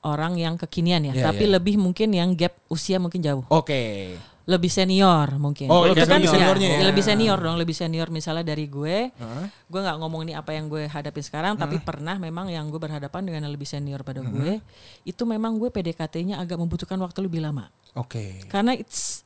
orang 0.02 0.38
yang 0.38 0.54
kekinian 0.54 1.02
ya, 1.10 1.14
Iya, 1.14 1.24
tapi 1.30 1.46
iya. 1.50 1.58
lebih 1.58 1.78
mungkin 1.78 2.14
yang 2.14 2.34
gap 2.34 2.54
usia 2.70 2.98
mungkin 2.98 3.22
jauh. 3.22 3.42
Oke. 3.50 4.14
lebih 4.46 4.70
senior 4.70 5.42
mungkin. 5.42 5.66
Oh, 5.66 5.90
itu 5.90 5.98
lebih 5.98 6.06
kan 6.06 6.22
senior. 6.22 6.30
ya, 6.30 6.34
seniornya 6.38 6.68
ya. 6.70 6.78
ya, 6.78 6.86
lebih 6.86 7.02
senior 7.02 7.38
dong, 7.42 7.58
lebih 7.58 7.74
senior 7.74 8.08
misalnya 8.14 8.46
dari 8.46 8.70
gue. 8.70 9.10
Hah? 9.18 9.50
Gue 9.66 9.80
nggak 9.82 9.98
ngomong 9.98 10.22
ini 10.22 10.38
apa 10.38 10.54
yang 10.54 10.70
gue 10.70 10.86
hadapin 10.86 11.26
sekarang, 11.26 11.58
tapi 11.58 11.82
pernah 11.82 12.14
memang 12.14 12.46
yang 12.46 12.62
gue 12.70 12.78
berhadapan 12.78 13.26
dengan 13.26 13.42
yang 13.42 13.50
lebih 13.58 13.66
senior 13.66 14.06
pada 14.06 14.22
gue, 14.22 14.62
itu 15.02 15.22
memang 15.26 15.58
gue 15.58 15.66
PDKT-nya 15.66 16.38
agak 16.38 16.62
membutuhkan 16.62 16.94
waktu 17.02 17.26
lebih 17.26 17.42
lama. 17.42 17.66
Oke. 17.98 18.46
Karena 18.46 18.78
it's 18.78 19.25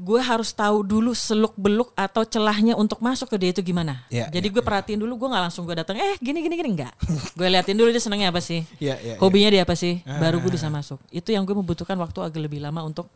gue 0.00 0.16
harus 0.16 0.56
tahu 0.56 0.80
dulu 0.80 1.12
seluk 1.12 1.52
beluk 1.60 1.92
atau 1.92 2.24
celahnya 2.24 2.72
untuk 2.72 3.04
masuk 3.04 3.28
ke 3.28 3.36
dia 3.36 3.50
itu 3.52 3.60
gimana. 3.60 4.00
Ya, 4.08 4.32
Jadi 4.32 4.48
ya, 4.48 4.52
gue 4.56 4.62
perhatiin 4.64 4.96
dulu, 4.96 5.20
gue 5.20 5.28
nggak 5.28 5.44
langsung 5.52 5.68
gue 5.68 5.76
datang, 5.76 6.00
eh 6.00 6.16
gini 6.16 6.40
gini 6.40 6.56
gini 6.56 6.70
enggak. 6.72 6.96
gue 7.38 7.48
liatin 7.52 7.76
dulu 7.76 7.92
dia 7.92 8.00
senangnya 8.00 8.32
apa 8.32 8.40
sih, 8.40 8.64
Iya, 8.80 8.96
iya, 8.96 9.14
iya. 9.14 9.14
hobinya 9.20 9.52
dia 9.52 9.62
apa 9.68 9.76
sih, 9.76 10.00
baru 10.00 10.40
gue 10.40 10.48
Ah. 10.48 10.56
bisa 10.56 10.72
masuk. 10.72 10.96
Itu 11.12 11.36
yang 11.36 11.44
gue 11.44 11.52
membutuhkan 11.52 12.00
waktu 12.00 12.16
agak 12.24 12.40
lebih 12.40 12.64
lama 12.64 12.80
untuk 12.80 13.12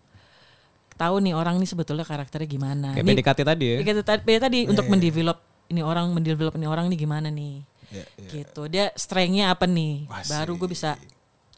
tahu 0.94 1.24
nih 1.24 1.32
orang 1.32 1.56
nih 1.56 1.66
sebetulnya 1.66 2.04
karakternya 2.04 2.46
gimana. 2.46 2.88
Kayak 2.92 3.06
PDKT 3.08 3.38
tadi 3.42 3.64
ya. 3.64 3.76
Ya, 3.80 3.94
tadi, 4.04 4.20
ya 4.28 4.40
tadi 4.44 4.58
untuk 4.68 4.84
mendevelop 4.86 5.38
ini 5.72 5.80
orang 5.80 6.12
mendevelop 6.12 6.54
ini 6.60 6.66
orang 6.68 6.86
nih 6.92 6.98
gimana 7.00 7.32
nih. 7.32 7.64
Iya, 7.90 8.04
iya. 8.20 8.28
Gitu. 8.28 8.62
Dia 8.68 8.84
strengthnya 8.92 9.56
apa 9.56 9.64
nih? 9.64 10.04
Wah, 10.06 10.20
Baru 10.28 10.60
gue 10.60 10.68
bisa 10.68 11.00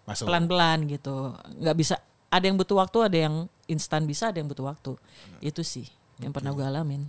pelan-pelan 0.06 0.86
gitu. 0.86 1.34
nggak 1.58 1.76
bisa 1.76 1.98
ada 2.36 2.44
yang 2.44 2.60
butuh 2.60 2.76
waktu, 2.76 2.98
ada 3.08 3.18
yang 3.28 3.34
instan 3.66 4.04
bisa, 4.04 4.28
ada 4.28 4.38
yang 4.38 4.48
butuh 4.52 4.68
waktu. 4.68 4.92
Itu 5.40 5.64
sih 5.64 5.88
yang 6.20 6.36
pernah 6.36 6.52
gue 6.52 6.64
alamin. 6.64 7.08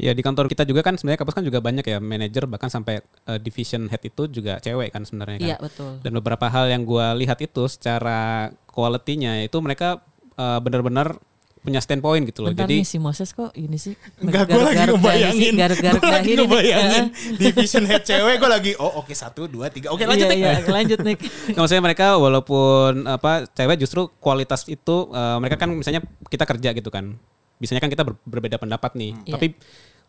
Ya 0.00 0.16
di 0.16 0.24
kantor 0.24 0.48
kita 0.48 0.64
juga 0.64 0.80
kan 0.80 0.96
sebenarnya 0.96 1.20
kampus 1.20 1.36
kan 1.36 1.44
juga 1.44 1.60
banyak 1.60 1.84
ya 1.84 2.00
manajer 2.00 2.48
bahkan 2.48 2.72
sampai 2.72 3.04
uh, 3.28 3.36
division 3.36 3.92
head 3.92 4.00
itu 4.00 4.24
juga 4.28 4.56
cewek 4.58 4.88
kan 4.88 5.04
sebenarnya 5.04 5.36
kan. 5.38 5.48
Iya 5.52 5.56
betul. 5.60 6.00
Dan 6.00 6.12
beberapa 6.16 6.48
hal 6.48 6.72
yang 6.72 6.88
gua 6.88 7.12
lihat 7.12 7.38
itu 7.44 7.68
secara 7.68 8.50
quality-nya 8.72 9.44
itu 9.44 9.56
mereka 9.60 10.00
uh, 10.40 10.58
benar-benar 10.64 11.20
punya 11.62 11.78
standpoint 11.78 12.26
gitu 12.26 12.42
loh. 12.42 12.50
Bentar 12.50 12.66
Jadi 12.66 12.82
nih 12.82 12.86
si 12.86 12.98
Moses 12.98 13.30
kok 13.30 13.54
ini 13.54 13.78
sih 13.78 13.94
Enggak, 14.18 14.50
gue 14.50 14.58
lagi 14.58 14.82
ngebayangin. 14.82 15.52
garuk-garuk 15.54 16.02
Gue 16.02 16.10
lagi 16.10 16.30
nih, 16.34 16.38
ngebayangin. 16.42 17.04
Division 17.38 17.84
head 17.86 18.02
cewek 18.02 18.34
gue 18.42 18.50
lagi, 18.50 18.72
oh 18.82 18.98
oke 18.98 19.14
satu, 19.14 19.46
dua, 19.46 19.70
tiga. 19.70 19.94
Oke 19.94 20.02
lanjut 20.02 20.26
iya, 20.26 20.34
Nik. 20.34 20.42
iya, 20.42 20.52
lanjut 20.66 20.98
nih. 21.06 21.16
Ya, 21.54 21.58
maksudnya 21.62 21.84
mereka 21.86 22.06
walaupun 22.18 23.06
apa 23.06 23.46
cewek 23.46 23.78
justru 23.78 24.10
kualitas 24.18 24.66
itu 24.66 25.06
uh, 25.14 25.38
mereka 25.38 25.54
kan 25.54 25.70
misalnya 25.70 26.02
kita 26.26 26.42
kerja 26.50 26.74
gitu 26.74 26.90
kan. 26.90 27.14
Biasanya 27.62 27.78
kan 27.78 27.90
kita 27.94 28.02
ber- 28.02 28.18
berbeda 28.26 28.58
pendapat 28.58 28.98
nih. 28.98 29.14
Iya. 29.22 29.38
Tapi 29.38 29.46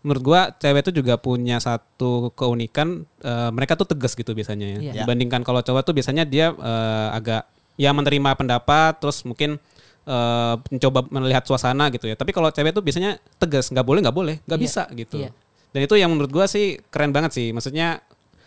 menurut 0.01 0.21
gua 0.25 0.49
cewek 0.57 0.89
itu 0.89 0.91
juga 1.05 1.21
punya 1.21 1.61
satu 1.61 2.33
keunikan 2.33 3.05
uh, 3.21 3.53
mereka 3.53 3.77
tuh 3.77 3.85
tegas 3.93 4.17
gitu 4.17 4.33
biasanya 4.33 4.65
ya. 4.73 4.77
Iya. 4.89 4.93
Dibandingkan 5.05 5.45
kalau 5.45 5.61
cowok 5.61 5.85
tuh 5.85 5.93
biasanya 5.93 6.25
dia 6.25 6.49
uh, 6.49 7.13
agak 7.13 7.45
ya 7.77 7.93
menerima 7.93 8.37
pendapat 8.37 8.97
terus 9.01 9.21
mungkin 9.21 9.57
uh, 10.05 10.55
mencoba 10.67 10.99
melihat 11.11 11.43
suasana 11.43 11.87
gitu 11.89 12.05
ya. 12.05 12.15
Tapi 12.15 12.31
kalau 12.31 12.49
cewek 12.49 12.71
tuh 12.71 12.81
biasanya 12.81 13.17
tegas, 13.37 13.69
nggak 13.69 13.83
boleh 13.83 13.99
nggak 14.01 14.15
boleh, 14.15 14.35
nggak 14.43 14.59
Iya. 14.59 14.65
bisa 14.65 14.83
gitu. 14.91 15.17
Iya. 15.19 15.29
Dan 15.73 15.79
itu 15.81 15.95
yang 15.95 16.09
menurut 16.09 16.29
gua 16.29 16.45
sih 16.45 16.79
keren 16.87 17.09
banget 17.09 17.33
sih. 17.33 17.49
Maksudnya 17.49 18.03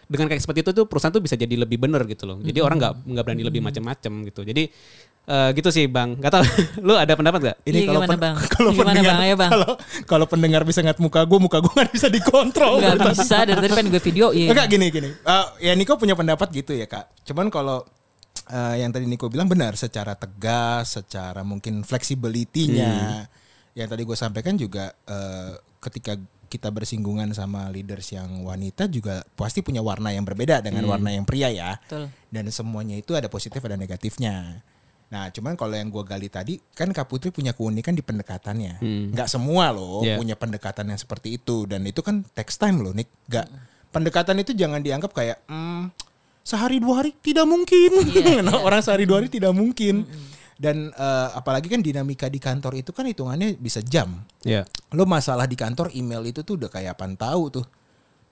dengan 0.06 0.30
kayak 0.30 0.38
seperti 0.38 0.62
itu 0.62 0.70
tuh 0.72 0.86
perusahaan 0.86 1.10
tuh 1.10 1.18
bisa 1.18 1.34
jadi 1.34 1.58
lebih 1.58 1.82
bener 1.82 2.06
gitu 2.06 2.24
loh. 2.24 2.38
Jadi 2.38 2.62
orang 2.62 2.78
nggak 2.78 2.92
nggak 3.02 3.24
berani 3.26 3.42
lebih 3.42 3.58
macam-macam 3.58 4.12
gitu. 4.24 4.46
Jadi 4.46 4.70
eh, 5.26 5.50
gitu 5.50 5.74
sih 5.74 5.90
bang. 5.90 6.14
Gak 6.14 6.30
tau 6.30 6.46
lu 6.86 6.94
ada 6.94 7.18
pendapat 7.18 7.40
gak? 7.42 7.56
Ini 7.66 7.74
Iya, 7.82 7.86
kalau 7.90 7.98
gimana, 7.98 8.10
pen- 8.14 8.22
Bang? 8.22 8.34
kalau 8.54 8.70
Gimana, 8.70 8.86
pendengar 8.94 9.10
Bang? 9.10 9.26
Ayo, 9.26 9.34
Bang. 9.34 9.50
kalau 9.50 9.70
kalau 10.06 10.26
pendengar 10.30 10.62
bisa 10.62 10.78
ngeliat 10.78 11.02
muka 11.02 11.20
gue, 11.26 11.38
muka 11.42 11.58
gue 11.58 11.72
nggak 11.74 11.90
bisa 11.90 12.06
dikontrol. 12.06 12.78
Enggak 12.78 13.10
bisa 13.18 13.36
dari 13.42 13.58
tadi 13.58 13.74
pengen 13.74 13.90
gue 13.90 14.02
videoin. 14.04 14.48
Enggak 14.54 14.66
gini 14.70 14.86
gini. 14.88 15.10
Eh, 15.10 15.44
ya 15.66 15.72
Niko 15.74 15.98
punya 15.98 16.14
pendapat 16.14 16.46
gitu 16.54 16.70
ya 16.70 16.86
kak. 16.86 17.10
Cuman 17.26 17.50
kalau 17.50 17.82
eh, 18.50 18.82
yang 18.82 18.90
tadi 18.94 19.06
Niko 19.06 19.30
bilang 19.30 19.50
benar, 19.50 19.74
secara 19.74 20.14
tegas, 20.14 20.98
secara 20.98 21.42
mungkin 21.42 21.82
flexibility-nya, 21.82 23.26
yang 23.76 23.88
tadi 23.88 24.02
gue 24.02 24.16
sampaikan 24.16 24.56
juga 24.56 24.92
eh, 25.06 25.52
ketika 25.82 26.16
kita 26.46 26.70
bersinggungan 26.70 27.34
sama 27.34 27.66
leaders 27.74 28.14
yang 28.14 28.46
wanita 28.46 28.86
juga 28.86 29.26
pasti 29.34 29.66
punya 29.66 29.82
warna 29.82 30.14
yang 30.14 30.22
berbeda 30.22 30.62
dengan 30.62 30.86
warna 30.86 31.10
yang 31.10 31.26
pria 31.26 31.50
ya. 31.50 31.74
Betul. 31.82 32.06
Dan 32.30 32.48
semuanya 32.54 32.94
itu 32.94 33.18
ada 33.18 33.26
positif 33.26 33.58
ada 33.66 33.74
negatifnya. 33.74 34.62
Nah, 35.06 35.30
cuman 35.30 35.54
kalau 35.54 35.74
yang 35.74 35.90
gue 35.90 36.02
gali 36.02 36.26
tadi 36.26 36.58
kan 36.74 36.90
Kak 36.90 37.06
Putri 37.06 37.30
punya 37.30 37.54
keunikan 37.54 37.94
di 37.94 38.02
pendekatannya. 38.02 38.82
Nggak 39.14 39.28
semua 39.30 39.70
loh 39.74 40.02
Yeah. 40.06 40.18
punya 40.18 40.34
pendekatan 40.38 40.86
yang 40.90 40.98
seperti 40.98 41.38
itu 41.38 41.66
dan 41.66 41.82
itu 41.86 41.98
kan 42.02 42.22
text 42.34 42.62
time 42.62 42.82
loh, 42.82 42.94
Nick. 42.94 43.10
Nggak 43.26 43.46
pendekatan 43.90 44.36
itu 44.42 44.52
jangan 44.52 44.82
dianggap 44.82 45.10
kayak 45.14 45.40
hmm, 45.48 45.88
sehari 46.46 46.78
dua 46.78 47.02
hari 47.02 47.10
tidak 47.18 47.42
mungkin. 47.42 47.90
Nah, 48.46 48.62
orang 48.62 48.78
sehari 48.78 49.02
dua 49.02 49.18
hari 49.18 49.26
tidak 49.26 49.50
mungkin. 49.50 50.06
Dan 50.56 50.88
eh, 50.88 51.28
apalagi 51.34 51.66
kan 51.68 51.82
dinamika 51.82 52.30
di 52.30 52.38
kantor 52.38 52.78
itu 52.78 52.94
kan 52.94 53.04
hitungannya 53.04 53.58
bisa 53.58 53.82
jam. 53.82 54.22
Ya. 54.46 54.62
Lo 54.94 55.04
masalah 55.04 55.44
di 55.44 55.58
kantor 55.58 55.90
email 55.92 56.22
itu 56.24 56.46
tuh 56.46 56.54
udah 56.54 56.70
kayak 56.70 56.94
apaan 56.94 57.18
tahu 57.18 57.60
tuh. 57.60 57.66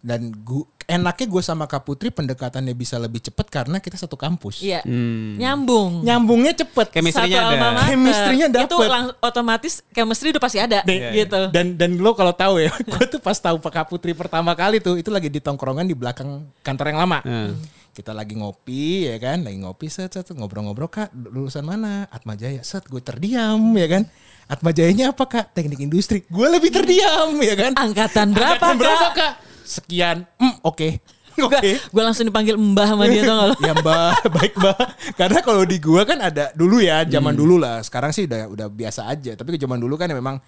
Dan 0.05 0.37
gua, 0.45 0.69
enaknya 0.85 1.27
gue 1.33 1.41
sama 1.41 1.65
Kak 1.65 1.89
Putri 1.89 2.13
pendekatannya 2.13 2.77
bisa 2.77 3.01
lebih 3.01 3.25
cepet 3.25 3.49
karena 3.49 3.81
kita 3.81 3.97
satu 3.97 4.21
kampus. 4.21 4.61
Iya. 4.61 4.85
Hmm. 4.85 5.41
Nyambung. 5.41 6.05
Nyambungnya 6.05 6.53
cepet. 6.55 6.93
Chemistry-nya 6.93 7.41
Satu 7.41 7.57
ada. 7.57 7.89
Chemistry-nya 7.89 8.47
Itu 8.53 8.77
lang- 8.85 9.17
otomatis 9.21 9.81
chemistry 9.91 10.29
udah 10.37 10.45
pasti 10.45 10.61
ada 10.61 10.85
Dan- 10.85 11.13
gitu. 11.13 11.41
Dan 11.53 11.81
dan 11.81 11.97
lo 11.97 12.13
kalau 12.13 12.37
tahu 12.37 12.61
ya, 12.61 12.69
gue 12.93 13.05
tuh 13.09 13.21
pas 13.21 13.37
tahu 13.37 13.57
Pak 13.57 13.73
Kak 13.73 13.87
Putri 13.89 14.13
pertama 14.13 14.53
kali 14.53 14.77
tuh 14.77 15.01
itu 15.01 15.09
lagi 15.09 15.33
di 15.33 15.41
tongkrongan 15.41 15.89
di 15.89 15.97
belakang 15.97 16.53
kantor 16.61 16.87
yang 16.93 17.01
lama. 17.05 17.19
Hmm. 17.25 17.53
Kita 17.95 18.11
lagi 18.11 18.35
ngopi 18.35 19.07
ya 19.07 19.23
kan, 19.23 19.47
lagi 19.47 19.63
ngopi 19.63 19.87
set 19.87 20.19
set 20.19 20.27
ngobrol-ngobrol 20.35 20.91
kak 20.91 21.15
lulusan 21.15 21.63
mana? 21.63 22.11
Atma 22.11 22.35
Jaya. 22.35 22.67
Set 22.67 22.91
gue 22.91 22.99
terdiam 22.99 23.63
ya 23.79 23.87
kan. 23.87 24.03
Atma 24.51 24.75
Jayanya 24.75 25.15
apa 25.15 25.25
kak? 25.25 25.55
Teknik 25.55 25.79
industri. 25.79 26.27
Gue 26.27 26.51
lebih 26.51 26.75
terdiam 26.75 27.31
ya 27.39 27.55
kan. 27.55 27.73
Angkatan 27.79 28.35
berapa, 28.35 28.59
Angkatan 28.59 28.75
berapa 28.83 29.07
Kak? 29.09 29.15
kak? 29.15 29.33
Sekian. 29.63 30.27
Hmm, 30.37 30.59
Oke. 30.67 30.99
Oke. 31.47 31.79
Gue 31.79 32.03
langsung 32.03 32.27
dipanggil 32.27 32.59
mbah 32.59 32.87
sama 32.95 33.07
dia 33.07 33.23
tau 33.23 33.35
gak 33.35 33.49
lo? 33.51 33.55
ya 33.67 33.73
mbak 33.75 34.11
baik 34.31 34.55
mbak 34.55 34.79
karena 35.15 35.39
kalau 35.43 35.63
di 35.67 35.79
gua 35.83 36.03
kan 36.07 36.19
ada 36.23 36.55
dulu 36.55 36.79
ya 36.79 37.03
zaman 37.03 37.35
dulu 37.35 37.59
lah 37.59 37.83
sekarang 37.83 38.15
sih 38.15 38.31
udah 38.31 38.47
udah 38.55 38.67
biasa 38.71 39.11
aja 39.11 39.35
tapi 39.35 39.55
ke 39.55 39.59
zaman 39.59 39.83
dulu 39.83 39.99
kan 39.99 40.15
memang 40.15 40.39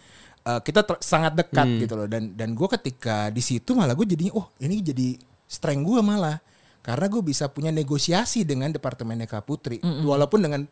eh, 0.42 0.60
kita 0.62 0.86
ter- 0.86 1.02
sangat 1.02 1.34
dekat 1.34 1.66
gitu 1.82 1.94
loh 1.98 2.06
dan 2.06 2.38
dan 2.38 2.54
gua 2.54 2.70
ketika 2.78 3.34
di 3.34 3.42
situ 3.42 3.74
malah 3.74 3.98
gue 3.98 4.06
jadinya 4.06 4.38
oh 4.38 4.54
ini 4.62 4.78
jadi 4.78 5.18
strength 5.42 5.82
gua 5.82 6.06
malah 6.06 6.38
karena 6.86 7.10
gue 7.10 7.18
bisa 7.20 7.50
punya 7.50 7.74
negosiasi 7.74 8.46
dengan 8.46 8.70
departemennya 8.70 9.26
Kak 9.26 9.42
Putri 9.42 9.82
walaupun 9.82 10.38
dengan 10.40 10.62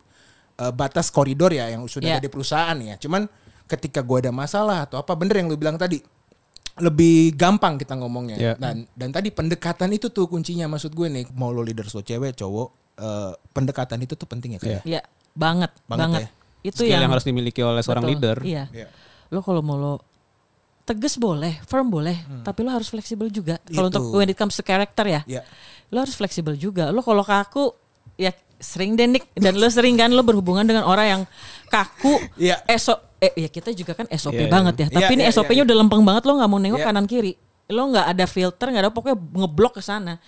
eh, 0.54 0.70
batas 0.70 1.10
koridor 1.10 1.50
ya 1.50 1.66
yang 1.68 1.82
sudah 1.84 2.06
Ya. 2.06 2.16
ada 2.16 2.22
di 2.22 2.30
perusahaan 2.30 2.78
ya 2.78 2.94
cuman 2.94 3.26
ketika 3.66 3.98
gua 4.00 4.22
ada 4.22 4.30
masalah 4.30 4.86
atau 4.86 5.00
apa 5.00 5.10
bener 5.12 5.42
yang 5.42 5.48
lu 5.48 5.56
bilang 5.56 5.74
tadi 5.74 5.98
lebih 6.74 7.34
gampang 7.34 7.74
kita 7.74 7.94
ngomongnya 7.94 8.36
Ya. 8.36 8.52
dan 8.54 8.86
dan 8.94 9.10
tadi 9.10 9.30
pendekatan 9.30 9.90
itu 9.90 10.10
tuh 10.10 10.26
kuncinya 10.26 10.66
maksud 10.66 10.90
gue 10.90 11.06
nih 11.06 11.24
mau 11.34 11.50
lo 11.50 11.62
leaders 11.62 11.90
lo 11.90 12.02
cewek 12.02 12.34
cowok 12.34 12.68
eh, 12.98 13.32
pendekatan 13.50 13.98
itu 14.02 14.14
tuh 14.14 14.26
penting 14.26 14.54
ya 14.54 14.60
kayak 14.62 14.82
Iya, 14.82 15.02
banget, 15.34 15.70
Banget 15.86 15.98
banget. 16.06 16.22
ya. 16.22 16.28
Itu 16.64 16.80
Skill 16.80 16.94
yang, 16.94 17.02
yang, 17.04 17.12
harus 17.12 17.26
dimiliki 17.26 17.60
oleh 17.60 17.82
seorang 17.82 18.06
betul, 18.06 18.14
leader. 18.16 18.36
Iya. 18.40 18.64
Iya. 18.72 18.86
Lo 19.28 19.42
kalau 19.42 19.60
mau 19.60 19.76
lo 19.76 19.92
tegas 20.84 21.16
boleh, 21.16 21.58
firm 21.64 21.88
boleh, 21.88 22.14
tapi 22.44 22.60
lo 22.60 22.68
harus 22.68 22.88
fleksibel 22.88 23.28
juga. 23.28 23.56
Kalau 23.64 23.88
Itu. 23.88 23.98
untuk 23.98 24.04
when 24.14 24.28
it 24.28 24.36
comes 24.36 24.52
to 24.52 24.60
character 24.60 25.04
ya, 25.04 25.20
Iya. 25.24 25.42
lo 25.88 26.04
harus 26.04 26.12
fleksibel 26.12 26.54
juga. 26.54 26.92
Lo 26.92 27.00
kalau 27.00 27.24
kaku 27.24 27.72
ya 28.14 28.30
sering 28.60 28.94
deh 28.94 29.08
Nick. 29.08 29.24
dan 29.34 29.56
lo 29.56 29.66
sering 29.66 29.96
kan 29.96 30.08
lo 30.08 30.20
berhubungan 30.20 30.62
dengan 30.62 30.84
orang 30.84 31.06
yang 31.08 31.22
kaku. 31.66 32.20
Iya. 32.36 32.60
Esok 32.64 33.16
eh 33.18 33.32
ya 33.34 33.48
kita 33.48 33.72
juga 33.72 33.96
kan 33.96 34.04
SOP 34.08 34.36
Iya, 34.36 34.44
iya. 34.44 34.52
banget 34.52 34.74
ya. 34.76 34.86
Tapi 34.92 35.00
Iya, 35.02 35.16
ini 35.16 35.22
iya, 35.24 35.32
SOP-nya 35.32 35.56
iya, 35.56 35.64
udah 35.64 35.76
lempeng 35.80 36.02
banget 36.04 36.22
lo 36.24 36.32
nggak 36.36 36.50
mau 36.50 36.60
nengok 36.60 36.80
Iya. 36.80 36.88
kanan 36.92 37.06
kiri. 37.08 37.32
Lo 37.72 37.82
nggak 37.88 38.06
ada 38.12 38.24
filter, 38.28 38.66
nggak 38.68 38.82
ada 38.84 38.92
pokoknya 38.92 39.16
ngeblok 39.16 39.80
ke 39.80 39.82
sana. 39.82 40.20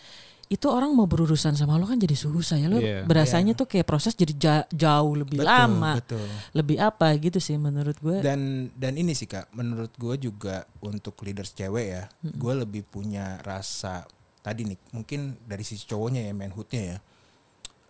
Itu 0.47 0.69
orang 0.69 0.91
mau 0.91 1.05
berurusan 1.05 1.53
sama 1.53 1.75
lo 1.75 1.85
kan 1.85 1.97
jadi 1.97 2.15
susah 2.15 2.55
ya. 2.57 2.67
Lo 2.67 2.79
Iya. 2.79 3.03
berasanya 3.03 3.53
tuh 3.53 3.67
kayak 3.67 3.83
proses 3.85 4.13
jadi 4.13 4.33
ja- 4.33 4.69
jauh 4.69 5.15
lebih 5.17 5.39
Betul, 5.39 5.51
lama. 5.51 5.93
betul. 5.97 6.23
Lebih 6.53 6.77
apa 6.79 7.11
gitu 7.17 7.37
sih 7.37 7.57
menurut 7.57 7.97
gue. 7.97 8.19
dan 8.21 8.41
dan 8.73 8.95
ini 8.95 9.11
sih 9.13 9.27
kak 9.27 9.51
menurut 9.53 9.91
gue 9.93 10.15
juga 10.23 10.63
untuk 10.79 11.19
leaders 11.21 11.51
cewek 11.51 11.87
ya 11.89 12.05
gue 12.23 12.55
lebih 12.57 12.83
punya 12.83 13.39
rasa 13.41 14.07
tadi 14.39 14.63
nih 14.65 14.79
mungkin 14.93 15.21
dari 15.43 15.63
sisi 15.63 15.83
cowoknya 15.85 16.23
ya 16.23 16.33
manhoodnya 16.33 16.83
ya 16.87 16.99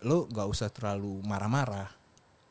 lo 0.02 0.24
nggak 0.24 0.46
usah 0.46 0.68
terlalu 0.68 1.20
marah-marah 1.22 1.88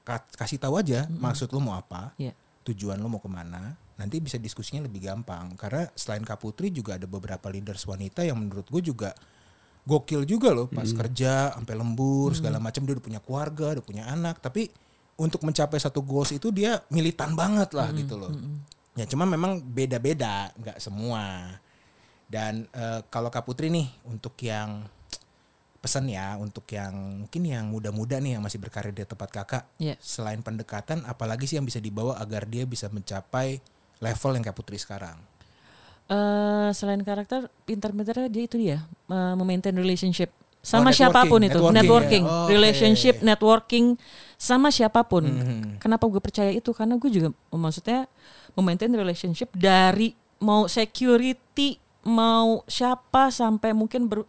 Ka- 0.01 0.29
kasih 0.35 0.57
tahu 0.59 0.77
aja 0.77 1.09
maksud 1.09 1.49
lo 1.49 1.59
mau 1.59 1.73
apa 1.73 2.13
Iya. 2.15 2.37
tujuan 2.63 2.97
lo 2.97 3.07
mau 3.07 3.17
ke 3.17 3.25
mana 3.27 3.73
nanti 3.95 4.19
bisa 4.19 4.37
diskusinya 4.37 4.83
lebih 4.83 5.01
gampang 5.03 5.55
karena 5.55 5.89
selain 5.93 6.21
Kak 6.21 6.37
Putri 6.37 6.69
juga 6.69 6.93
ada 6.93 7.05
beberapa 7.05 7.47
leaders 7.47 7.81
wanita 7.83 8.21
yang 8.21 8.37
menurut 8.37 8.67
gue 8.67 8.81
juga 8.83 9.17
gokil 9.86 10.26
juga 10.26 10.50
loh 10.50 10.65
pas 10.65 10.89
kerja 10.89 11.54
sampai 11.54 11.76
lembur 11.78 12.34
segala 12.34 12.58
macam 12.58 12.82
dia 12.84 12.93
udah 12.98 13.06
punya 13.06 13.21
keluarga 13.21 13.78
udah 13.78 13.86
punya 13.86 14.04
anak. 14.10 14.41
Tapi 14.41 14.67
untuk 15.15 15.45
mencapai 15.45 15.78
satu 15.78 16.02
goals 16.02 16.34
itu 16.34 16.50
dia 16.50 16.82
militan 16.89 17.38
banget 17.38 17.71
lah 17.71 17.93
gitu 17.93 18.17
loh. 18.17 18.34
ya 18.95 19.04
cuma 19.06 19.24
memang 19.24 19.62
beda-beda 19.62 20.50
nggak 20.58 20.82
semua. 20.82 21.56
Dan 22.26 22.65
eh, 22.74 23.06
kalau 23.08 23.30
Kak 23.30 23.45
Putri 23.45 23.69
nih 23.69 23.86
untuk 24.04 24.34
yang 24.41 24.89
pesan 25.78 26.10
ya 26.10 26.34
untuk 26.41 26.65
yang 26.74 27.21
mungkin 27.21 27.45
yang 27.45 27.69
muda-muda 27.69 28.17
nih 28.17 28.34
yang 28.34 28.41
masih 28.41 28.58
berkarir 28.58 28.89
di 28.89 29.06
tempat 29.06 29.30
kakak 29.30 29.63
Iya. 29.78 29.93
selain 30.02 30.41
pendekatan 30.41 31.06
apalagi 31.06 31.45
sih 31.45 31.62
yang 31.62 31.67
bisa 31.69 31.78
dibawa 31.78 32.17
agar 32.17 32.50
dia 32.50 32.65
bisa 32.65 32.89
mencapai 32.89 33.62
level 34.02 34.34
yang 34.34 34.41
Kak 34.41 34.58
Putri 34.58 34.82
sekarang 34.82 35.13
eh 36.05 36.69
selain 36.71 37.01
karakter, 37.01 37.47
pintar-pintarnya 37.63 38.29
dia 38.29 38.43
itu 38.43 38.55
dia 38.55 38.77
eh, 39.07 39.33
memaintain 39.33 39.73
relationship 39.73 40.29
sama 40.59 40.81
Oh, 40.81 40.89
networking, 40.89 40.97
siapa 40.97 41.21
pun 41.23 41.39
itu, 41.39 41.53
networking 41.53 41.75
networking, 41.75 42.23
ya. 42.23 42.31
Oh, 42.31 42.47
relationship, 42.47 43.15
oke. 43.15 43.23
networking 43.23 43.85
sama 44.35 44.67
siapa 44.69 45.01
pun. 45.03 45.23
Mhm. 45.23 45.77
Kenapa 45.77 46.05
gue 46.05 46.17
percaya 46.17 46.49
itu? 46.49 46.73
Karena 46.73 46.97
gue 46.97 47.05
juga 47.07 47.29
maksudnya 47.49 48.09
memaintain 48.53 48.89
relationship 48.89 49.49
dari 49.51 50.13
mau 50.37 50.65
security, 50.65 51.77
mau 52.01 52.65
siapa 52.65 53.29
sampai 53.29 53.73
mungkin 53.73 54.05
ber, 54.05 54.25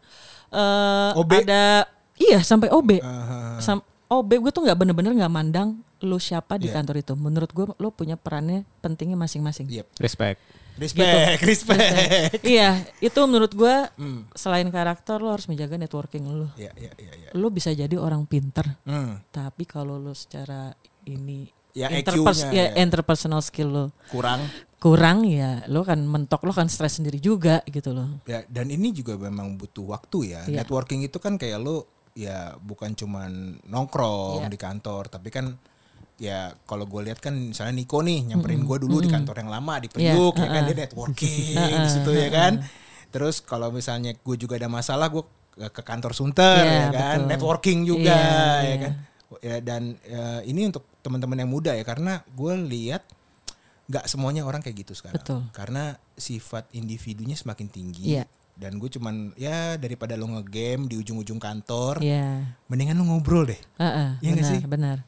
eh, 0.50 1.12
OB. 1.16 1.32
ada 1.40 1.88
iya 2.16 2.40
sampai 2.40 2.68
OB. 2.68 3.00
Aha. 3.00 3.56
Sam, 3.58 3.80
OB 4.06 4.30
gue 4.38 4.50
tuh 4.50 4.60
nggak 4.62 4.76
bener-bener 4.76 5.12
nggak 5.14 5.32
mandang 5.32 5.68
lu 6.00 6.16
siapa 6.16 6.56
di 6.56 6.68
Iya. 6.68 6.76
kantor 6.76 7.00
itu. 7.00 7.12
Menurut 7.12 7.48
gue 7.48 7.64
lo 7.74 7.88
punya 7.90 8.14
perannya 8.14 8.68
pentingnya 8.80 9.16
masing-masing. 9.16 9.72
Yep. 9.72 9.88
Respect. 9.98 10.36
Respect, 10.82 11.40
respect. 11.42 12.44
iya, 12.44 12.84
itu 12.98 13.16
menurut 13.22 13.50
gua 13.50 13.88
Hmm. 13.94 14.28
selain 14.32 14.68
karakter 14.68 15.16
lo 15.16 15.30
harus 15.30 15.46
menjaga 15.46 15.74
networking 15.74 16.24
lo. 16.26 16.52
Iya, 16.54 16.72
iya, 16.74 16.92
iya, 16.94 17.12
iya. 17.16 17.28
Lo 17.32 17.48
bisa 17.48 17.70
jadi 17.70 17.96
orang 17.96 18.24
pinter, 18.24 18.76
Hmm. 18.82 19.24
tapi 19.26 19.64
kalau 19.64 19.96
lo 19.96 20.12
secara 20.12 20.76
ini 21.04 21.48
Ya, 21.72 21.88
interpers 21.90 22.44
ya, 22.46 22.72
ya. 22.72 22.80
interpersonal 22.80 23.40
skill 23.40 23.68
lo 23.68 23.84
kurang 24.08 24.48
kurang 24.76 25.24
ya 25.24 25.60
lo 25.66 25.80
kan 25.82 26.00
mentok 26.00 26.40
lo 26.42 26.50
kan 26.50 26.66
stres 26.66 26.96
sendiri 26.96 27.16
juga 27.18 27.60
gitu 27.64 27.92
loh. 27.92 28.24
ya 28.24 28.40
dan 28.46 28.66
ini 28.66 28.92
juga 28.92 29.12
memang 29.14 29.56
butuh 29.56 29.84
waktu 29.90 30.32
ya. 30.32 30.40
Iya. 30.44 30.64
Networking 30.64 31.04
itu 31.04 31.16
kan 31.16 31.36
kayak 31.36 31.60
lo 31.60 31.84
ya 32.12 32.56
bukan 32.56 32.92
cuman 32.92 33.60
nongkrong 33.62 34.40
Iya. 34.40 34.48
di 34.48 34.56
kantor 34.56 35.08
tapi 35.10 35.28
kan 35.28 35.52
ya 36.16 36.56
kalau 36.64 36.88
gue 36.88 37.00
lihat 37.04 37.20
kan 37.20 37.36
misalnya 37.36 37.76
Niko 37.76 38.00
nih 38.00 38.24
nyamperin 38.32 38.64
gue 38.64 38.76
dulu 38.80 39.04
di 39.04 39.08
kantor 39.08 39.44
yang 39.44 39.50
lama 39.52 39.76
di 39.76 39.88
Priuk 39.88 40.40
ya 40.40 40.48
kan 40.48 40.62
dia 40.64 40.76
networking 40.88 41.56
di 41.56 41.88
situ 41.92 42.10
ya 42.12 42.28
kan. 42.32 42.52
Terus 43.12 43.40
kalau 43.40 43.68
misalnya 43.70 44.12
gue 44.12 44.36
juga 44.36 44.56
ada 44.56 44.68
masalah 44.68 45.08
gue 45.08 45.24
ke 45.56 45.80
kantor 45.80 46.12
Sunter 46.12 46.60
Iya, 46.60 46.72
ya 46.72 46.86
kan 46.92 47.18
betul. 47.24 47.30
networking 47.32 47.78
juga 47.84 48.12
Iya, 48.12 48.28
ya 48.60 48.64
iya. 48.64 48.76
kan. 48.80 48.92
Ya 49.42 49.56
dan 49.60 49.82
ya, 50.04 50.24
ini 50.44 50.68
untuk 50.68 50.84
teman-teman 51.00 51.40
yang 51.40 51.50
muda 51.50 51.72
ya 51.72 51.84
karena 51.84 52.20
gue 52.28 52.52
lihat 52.68 53.02
nggak 53.86 54.04
semuanya 54.10 54.42
orang 54.42 54.60
kayak 54.60 54.82
gitu 54.82 54.92
sekarang. 54.98 55.20
Betul. 55.22 55.40
Karena 55.54 55.94
sifat 56.12 56.66
individunya 56.72 57.38
semakin 57.38 57.68
tinggi. 57.70 58.18
Iya. 58.18 58.24
Dan 58.56 58.80
gue 58.80 58.88
cuman 58.88 59.36
ya 59.36 59.76
daripada 59.76 60.16
lo 60.16 60.26
ngegame 60.32 60.88
di 60.88 60.96
ujung-ujung 60.96 61.36
kantor, 61.36 62.00
Iya. 62.00 62.56
mendingan 62.66 62.96
lo 62.96 63.04
ngobrol 63.04 63.44
deh. 63.46 63.60
Heeh, 63.76 64.08
Iya 64.24 64.30
nggak 64.32 64.40
benar, 64.42 64.52
sih? 64.52 64.60
benar. 64.64 64.98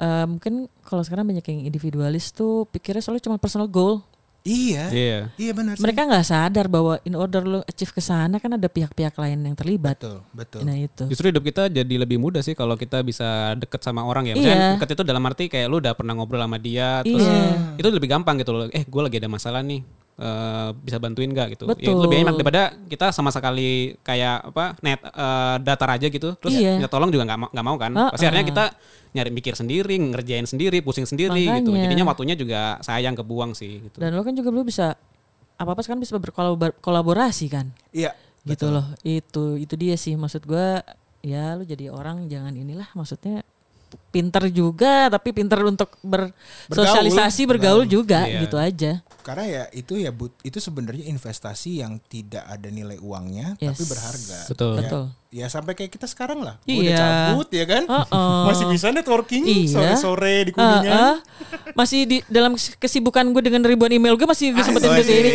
Eh, 0.00 0.24
mungkin 0.24 0.64
kalau 0.80 1.04
sekarang 1.04 1.28
banyak 1.28 1.44
yang 1.44 1.60
individualis 1.68 2.32
tuh 2.32 2.64
pikirnya 2.72 3.04
selalu 3.04 3.20
cuma 3.20 3.36
personal 3.36 3.68
goal. 3.68 4.00
Iya. 4.40 4.88
Iya. 4.88 5.18
Iya 5.36 5.52
benar 5.52 5.76
sih. 5.76 5.84
Mereka 5.84 6.00
nggak 6.08 6.24
sadar 6.24 6.64
bahwa 6.64 6.96
in 7.04 7.12
order 7.12 7.44
lo 7.44 7.60
achieve 7.68 7.92
ke 7.92 8.00
sana 8.00 8.40
kan 8.40 8.56
ada 8.56 8.64
pihak-pihak 8.64 9.12
lain 9.12 9.36
yang 9.44 9.52
terlibat. 9.52 10.00
betul, 10.00 10.24
betul. 10.32 10.60
Nah 10.64 10.80
itu. 10.80 11.04
Justru 11.12 11.28
hidup 11.28 11.44
kita 11.44 11.68
jadi 11.68 11.94
lebih 12.00 12.16
mudah 12.16 12.40
sih 12.40 12.56
kalau 12.56 12.72
kita 12.72 13.04
bisa 13.04 13.52
deket 13.60 13.84
sama 13.84 14.00
orang 14.00 14.32
ya. 14.32 14.34
Misalnya 14.40 14.56
Iya. 14.56 14.72
deket 14.80 14.96
itu 14.96 15.02
dalam 15.04 15.20
arti 15.28 15.52
kayak 15.52 15.68
lu 15.68 15.76
udah 15.84 15.92
pernah 15.92 16.16
ngobrol 16.16 16.40
sama 16.40 16.56
dia, 16.56 17.04
terus 17.04 17.20
Iya. 17.20 17.76
itu 17.76 17.86
lebih 17.92 18.08
gampang 18.08 18.40
gitu 18.40 18.56
loh. 18.56 18.72
Eh 18.72 18.88
gue 18.88 19.02
lagi 19.04 19.20
ada 19.20 19.28
masalah 19.28 19.60
nih, 19.60 19.84
eh, 20.20 20.70
bisa 20.76 21.00
bantuin 21.00 21.32
gak 21.32 21.56
gitu? 21.56 21.64
Ya, 21.64 21.72
Betul. 21.72 21.96
lebih 22.04 22.16
enak 22.28 22.34
daripada 22.36 22.62
kita 22.86 23.08
sama 23.10 23.32
sekali 23.32 23.96
kayak 24.04 24.52
apa 24.52 24.76
net 24.84 25.00
eh, 25.00 25.56
datar 25.64 25.96
aja 25.96 26.06
gitu, 26.06 26.36
terus 26.36 26.54
Iya. 26.54 26.76
minta 26.76 26.92
tolong 26.92 27.08
juga 27.08 27.24
nggak 27.24 27.38
mau 27.40 27.48
nggak 27.48 27.66
mau 27.66 27.76
kan? 27.80 27.90
Uh-uh. 27.96 28.10
Pasti 28.12 28.24
akhirnya 28.28 28.46
kita 28.46 28.64
nyari 29.10 29.30
mikir 29.32 29.54
sendiri, 29.56 29.96
ngerjain 29.98 30.46
sendiri, 30.46 30.78
pusing 30.84 31.08
sendiri 31.08 31.42
gitu. 31.58 31.72
Makanya. 31.72 31.84
Jadinya 31.88 32.04
waktunya 32.06 32.34
juga 32.36 32.78
sayang 32.84 33.16
kebuang 33.16 33.56
sih. 33.56 33.82
Gitu. 33.88 33.96
Dan 33.98 34.14
lo 34.14 34.22
kan 34.22 34.36
juga 34.36 34.52
belum 34.54 34.68
bisa 34.68 34.94
apa-apa 35.58 35.80
sekarang 35.82 36.04
bisa 36.04 36.14
berkolaborasi 36.20 37.46
kan. 37.50 37.66
Iya. 37.90 38.14
Gitu 38.46 38.70
loh. 38.70 38.86
Itu 39.02 39.56
itu 39.58 39.74
dia 39.74 39.96
sih 39.98 40.14
maksud 40.14 40.46
gua 40.46 40.84
ya 41.20 41.52
lu 41.58 41.68
jadi 41.68 41.92
orang 41.92 42.28
jangan 42.32 42.56
inilah 42.56 42.88
maksudnya 42.96 43.44
pinter 44.14 44.46
juga 44.48 45.10
tapi 45.10 45.34
pinter 45.34 45.58
untuk 45.66 45.98
bersosialisasi 46.70 47.42
bergaul, 47.50 47.84
juga 47.84 48.22
Iya. 48.24 48.40
gitu 48.46 48.56
aja. 48.56 48.92
Karena 49.20 49.44
ya 49.44 49.62
itu 49.70 49.94
ya 49.94 50.10
but, 50.10 50.32
itu 50.40 50.56
sebenarnya 50.56 51.04
investasi 51.06 51.80
yang 51.80 52.00
tidak 52.02 52.44
ada 52.44 52.68
nilai 52.68 52.96
uangnya 52.96 53.54
Yes. 53.56 53.72
tapi 53.72 53.84
berharga. 53.86 54.38
Betul. 54.48 54.72
Ya, 54.72 54.80
Betul. 54.82 55.04
Ya 55.30 55.46
sampai 55.46 55.72
kayak 55.74 55.94
kita 55.94 56.04
sekarang 56.04 56.42
lah. 56.42 56.58
Gua 56.60 56.74
udah 56.74 56.90
Iya. 56.90 56.98
cabut 56.98 57.48
ya 57.48 57.64
kan. 57.64 57.82
Uh-uh. 57.86 58.42
Masih 58.50 58.66
bisa 58.66 58.90
networking 58.90 59.42
Iya. 59.44 59.70
sore-sore 59.70 60.34
di 60.42 60.50
kuningan. 60.50 60.90
Ah, 60.90 60.98
ah. 60.98 61.16
masih 61.72 62.02
di 62.02 62.18
dalam 62.26 62.52
kesibukan 62.54 63.22
gue 63.26 63.40
dengan 63.40 63.62
ribuan 63.62 63.88
email 63.88 64.12
gue 64.12 64.26
masih 64.26 64.50
gue 64.52 64.60
sempetin 64.60 64.90
ke 64.90 65.02
sini 65.02 65.30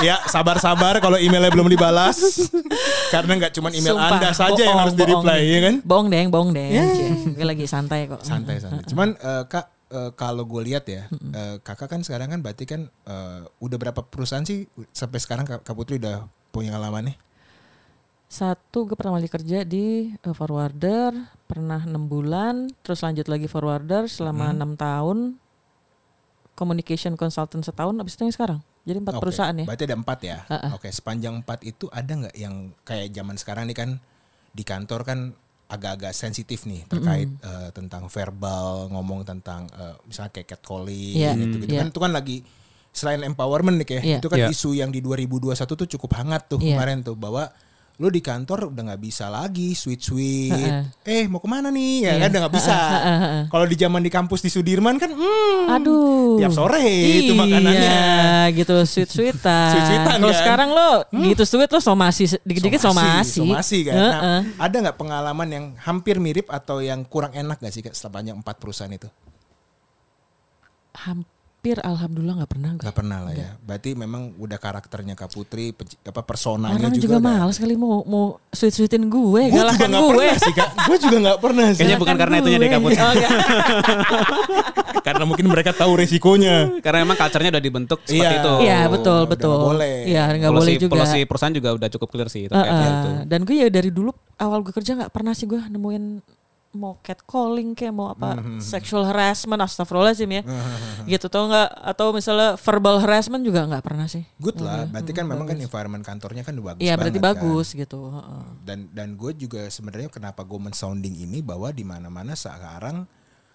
ya 0.00 0.18
sabar-sabar 0.26 0.98
kalau 0.98 1.16
emailnya 1.16 1.48
belum 1.48 1.68
dibalas 1.68 2.48
karena 3.08 3.32
nggak 3.38 3.52
cuma 3.54 3.68
email 3.70 3.94
Sumpah, 3.94 4.10
anda 4.10 4.30
saja 4.32 4.56
yang 4.58 4.74
bohong, 4.74 4.80
harus 4.82 4.94
di 4.94 5.04
reply 5.04 5.40
ya 5.40 5.60
kan 5.62 5.74
Bohong 5.84 6.08
deng, 6.08 6.28
bohong 6.28 6.50
deng. 6.50 6.70
Gue 7.34 7.46
lagi 7.46 7.64
santai 7.64 8.08
kok. 8.08 8.24
santai 8.24 8.58
santai 8.58 8.84
cuman 8.88 9.08
eh, 9.14 9.42
kak 9.46 9.64
eh, 9.94 10.10
kalau 10.18 10.42
gue 10.42 10.62
lihat 10.66 10.84
ya 10.90 11.06
eh, 11.10 11.56
kakak 11.62 11.86
kan 11.94 12.02
sekarang 12.02 12.34
kan 12.34 12.40
berarti 12.42 12.66
kan 12.66 12.90
eh, 13.06 13.40
udah 13.62 13.78
berapa 13.78 14.02
perusahaan 14.02 14.42
sih 14.42 14.66
sampai 14.90 15.18
sekarang 15.22 15.46
kak, 15.46 15.62
Kak 15.62 15.74
Putri 15.78 16.02
udah 16.02 16.26
punya 16.50 16.74
pengalaman 16.74 17.14
nih 17.14 17.16
Satu 18.26 18.90
gue 18.90 18.98
pertama 18.98 19.22
kali 19.22 19.30
kerja 19.30 19.62
di 19.62 20.10
eh, 20.10 20.34
forwarder, 20.34 21.14
pernah 21.46 21.78
enam 21.86 22.10
bulan, 22.10 22.66
terus 22.82 23.06
lanjut 23.06 23.30
lagi 23.30 23.46
forwarder 23.46 24.10
selama 24.10 24.50
enam 24.50 24.74
tahun, 24.74 25.38
communication 26.58 27.14
consultant 27.14 27.62
setahun, 27.62 27.94
abis 27.94 28.18
itu 28.18 28.26
yang 28.26 28.34
sekarang. 28.34 28.60
Jadi 28.84 28.98
empat 29.00 29.14
Oke, 29.16 29.22
perusahaan 29.22 29.54
ya. 29.56 29.64
berarti 29.64 29.84
ada 29.88 29.96
empat 29.96 30.18
ya 30.20 30.38
Uh-uh. 30.44 30.76
oke 30.76 30.88
sepanjang 30.92 31.40
empat 31.40 31.64
itu 31.64 31.88
ada 31.88 32.12
nggak 32.20 32.36
yang 32.36 32.68
kayak 32.84 33.16
zaman 33.16 33.36
sekarang 33.40 33.64
nih 33.64 33.76
kan 33.80 33.90
di 34.52 34.60
kantor 34.60 35.00
kan 35.08 35.18
agak-agak 35.74 36.12
sensitif 36.12 36.64
nih 36.64 36.86
terkait 36.86 37.28
eh, 37.28 37.68
tentang 37.70 38.06
verbal 38.06 38.88
ngomong 38.88 39.22
tentang 39.22 39.66
eh, 39.70 39.94
misalnya 40.04 40.30
kayak 40.30 40.48
catcalling 40.50 41.14
Iya, 41.14 41.34
gitu 41.34 41.56
gitu 41.60 41.72
iya. 41.72 41.80
kan 41.82 41.88
itu 41.90 42.00
kan 42.00 42.12
lagi 42.12 42.36
selain 42.90 43.20
empowerment 43.22 43.76
nih 43.82 43.88
kayak 43.88 44.02
Iya. 44.04 44.18
itu 44.18 44.28
kan 44.28 44.38
Iya. 44.38 44.48
isu 44.48 44.70
yang 44.72 44.88
di 44.88 45.00
2021 45.00 45.74
tuh 45.74 45.88
cukup 45.98 46.10
hangat 46.14 46.46
tuh 46.46 46.58
Iya. 46.58 46.78
kemarin 46.78 47.02
tuh 47.02 47.14
bahwa 47.14 47.50
lo 47.94 48.10
di 48.10 48.18
kantor 48.18 48.74
udah 48.74 48.82
nggak 48.90 48.98
bisa 49.00 49.30
lagi 49.30 49.70
sweet 49.70 50.02
sweet 50.02 50.50
Heeh. 50.50 50.82
eh 51.06 51.24
mau 51.30 51.38
ke 51.38 51.46
mana 51.46 51.70
nih 51.70 52.02
ya 52.02 52.10
Iya. 52.10 52.20
kan 52.20 52.28
udah 52.28 52.40
nggak 52.42 52.54
bisa 52.58 52.74
Heeh, 52.74 53.18
heeh. 53.22 53.42
kalau 53.46 53.66
di 53.70 53.76
zaman 53.76 54.02
di 54.02 54.10
kampus 54.10 54.40
di 54.40 54.50
Sudirman 54.50 54.98
kan 54.98 55.14
hmm, 55.14 55.70
Aduh. 55.70 56.34
tiap 56.36 56.50
sore 56.50 56.82
itu 57.22 57.30
makanannya 57.32 57.70
Iya, 57.70 58.50
gitu 58.52 58.74
sweet-sweetan. 58.82 59.70
Sweet-sweetan, 59.70 60.16
Kalau 60.18 60.26
kan? 60.28 60.40
sekarang 60.42 60.68
lo 60.68 60.90
gitu 61.30 61.42
sweet 61.44 61.70
lo 61.70 61.78
somasi 61.78 62.34
dikit-dikit 62.40 62.82
somasi. 62.82 63.40
somasi 63.40 63.78
kan. 63.86 63.94
Heeh. 63.94 64.10
Nah, 64.10 64.40
ada 64.58 64.76
nggak 64.82 64.98
pengalaman 64.98 65.48
yang 65.48 65.64
hampir 65.78 66.18
mirip 66.18 66.50
atau 66.50 66.82
yang 66.82 67.06
kurang 67.06 67.30
enak 67.30 67.56
gak 67.56 67.70
sih 67.70 67.80
Kak, 67.80 67.94
sepanjang 67.94 68.34
empat 68.34 68.58
perusahaan 68.58 68.90
itu? 68.90 69.06
Hampir 70.94 71.30
alhamdulillah 71.74 72.34
nggak 72.36 72.50
pernah 72.50 72.70
gue. 72.72 72.82
Gak 72.82 72.92
pernah 72.94 73.18
lah 73.22 73.32
ya. 73.32 73.56
Berarti 73.58 73.90
memang 73.94 74.36
udah 74.36 74.58
karakternya 74.58 75.14
Kak 75.14 75.30
Putri, 75.30 75.72
apa 75.72 76.20
personanya 76.20 76.76
Orang 76.76 76.92
juga. 76.92 77.16
juga, 77.16 77.18
males 77.18 77.56
kali 77.56 77.74
mau 77.74 78.04
mau 78.04 78.24
sweet-sweetin 78.48 79.06
gue, 79.06 79.18
Gue 79.40 79.42
juga 79.46 79.64
galakan 79.64 79.88
gak 79.88 79.96
gue. 79.96 80.10
pernah 80.10 80.36
sih 80.36 80.52
Kak. 80.52 80.68
Gue 80.84 80.96
juga 80.98 81.16
gak 81.24 81.38
pernah 81.38 81.66
sih. 81.66 81.78
Kayaknya 81.78 81.98
bukan 81.98 82.16
karena 82.18 82.34
itunya 82.38 82.58
deh, 82.58 82.68
Kak 82.68 82.80
Putri. 82.80 82.98
Oh, 82.98 83.10
enggak. 83.10 83.30
Karena 85.04 85.24
mungkin 85.24 85.46
mereka 85.46 85.70
tahu 85.70 85.92
resikonya. 85.96 86.80
Karena 86.80 87.04
emang 87.04 87.14
culture-nya 87.14 87.50
udah 87.50 87.60
dibentuk 87.62 88.00
seperti 88.02 88.24
Iya. 88.26 88.40
itu. 88.40 88.52
Iya 88.62 88.80
betul 88.88 89.20
betul. 89.26 89.52
nggak 89.52 89.68
boleh. 89.68 89.96
Iya 90.06 90.22
nggak 90.34 90.52
boleh 90.54 90.72
juga. 90.74 90.92
Polisi 90.96 91.18
perusahaan 91.24 91.52
juga 91.52 91.68
udah 91.72 91.88
cukup 91.90 92.08
clear 92.08 92.28
sih 92.28 92.44
terkait 92.46 92.64
Heeh. 92.66 92.88
itu. 92.90 93.10
Dan 93.28 93.40
gue 93.42 93.56
ya 93.58 93.68
dari 93.68 93.90
dulu 93.90 94.10
awal 94.38 94.60
gue 94.60 94.72
kerja 94.72 94.96
nggak 94.96 95.12
pernah 95.12 95.32
sih 95.32 95.44
gue 95.44 95.60
nemuin 95.60 96.04
mau 96.74 96.98
catcalling 97.00 97.72
kayak 97.72 97.90
mau 97.90 98.10
apa 98.10 98.34
Hmm, 98.34 98.58
sexual 98.58 99.02
harassment 99.04 99.58
astagfirullahaladzim 99.58 100.26
ya 100.28 100.42
gitu 101.08 101.26
tau 101.26 101.46
nggak 101.46 101.68
atau 101.88 102.10
misalnya 102.10 102.54
verbal 102.56 102.98
harassment 102.98 103.40
juga 103.40 103.64
nggak 103.64 103.80
pernah 103.80 104.04
sih 104.04 104.26
Good 104.36 104.58
lah. 104.58 104.84
Berarti 104.86 105.10
kan 105.10 105.24
memang 105.24 105.46
kan 105.46 105.56
environment 105.56 106.02
kantornya 106.02 106.42
kan 106.42 106.52
bagus 106.52 106.80
iya 106.80 106.94
berarti 106.94 107.16
banget 107.16 107.36
kan. 107.36 107.46
bagus 107.46 107.68
gitu 107.72 107.98
heeh. 108.10 108.42
dan 108.60 108.78
dan 108.90 109.08
gue 109.14 109.32
juga 109.34 109.66
sebenarnya 109.66 110.08
kenapa 110.08 110.42
gue 110.42 110.60
mensounding 110.60 111.14
ini 111.16 111.40
bahwa 111.40 111.70
di 111.70 111.82
mana 111.82 112.06
mana 112.06 112.34
sekarang 112.34 113.06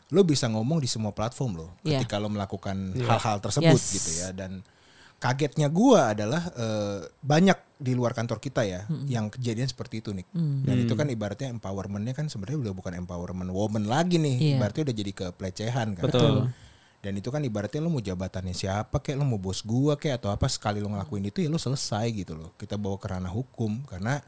lo 0.10 0.22
bisa 0.24 0.48
ngomong 0.48 0.80
di 0.80 0.88
semua 0.88 1.12
platform 1.12 1.52
lo 1.56 1.68
Iya. 1.82 2.02
ketika 2.02 2.18
lo 2.18 2.28
melakukan 2.28 2.76
hal-hal 2.98 3.38
tersebut 3.38 3.78
Yes. 3.78 3.94
gitu 3.94 4.12
ya 4.18 4.30
dan 4.32 4.64
kagetnya 5.20 5.68
gue 5.68 6.00
adalah 6.00 6.48
eh, 6.50 7.00
banyak 7.20 7.60
di 7.76 7.92
luar 7.92 8.12
kantor 8.12 8.40
kita 8.40 8.64
ya 8.64 8.84
yang 9.06 9.28
kejadian 9.28 9.68
seperti 9.68 10.00
itu 10.00 10.12
nih 10.12 10.24
Mm. 10.32 10.64
dan 10.64 10.76
itu 10.80 10.94
kan 10.94 11.08
ibaratnya 11.08 11.48
empowermentnya 11.50 12.12
kan 12.12 12.28
sebenarnya 12.28 12.60
udah 12.60 12.74
bukan 12.74 12.94
empowerment 12.98 13.52
woman 13.52 13.84
lagi 13.86 14.16
nih 14.16 14.36
Iya. 14.36 14.56
ibaratnya 14.58 14.84
udah 14.88 14.96
jadi 14.96 15.12
kepelecehan 15.14 15.88
kan. 15.96 16.04
Betul. 16.08 16.36
dan 17.00 17.16
itu 17.16 17.32
kan 17.32 17.40
ibaratnya 17.40 17.80
lo 17.80 17.88
mau 17.88 18.04
jabatannya 18.04 18.52
siapa 18.52 19.00
kayak 19.00 19.16
lo 19.16 19.26
mau 19.26 19.40
bos 19.40 19.64
gua 19.64 19.96
kayak 19.96 20.20
atau 20.20 20.36
apa 20.36 20.48
sekali 20.48 20.80
lo 20.80 20.92
ngelakuin 20.92 21.24
itu 21.26 21.40
ya 21.40 21.48
lo 21.48 21.56
selesai 21.56 22.12
gitu 22.12 22.36
loh. 22.36 22.52
Kita 22.56 22.76
bawa 22.76 23.00
ke 23.00 23.08
ranah 23.08 23.32
hukum 23.32 23.88
karena 23.88 24.20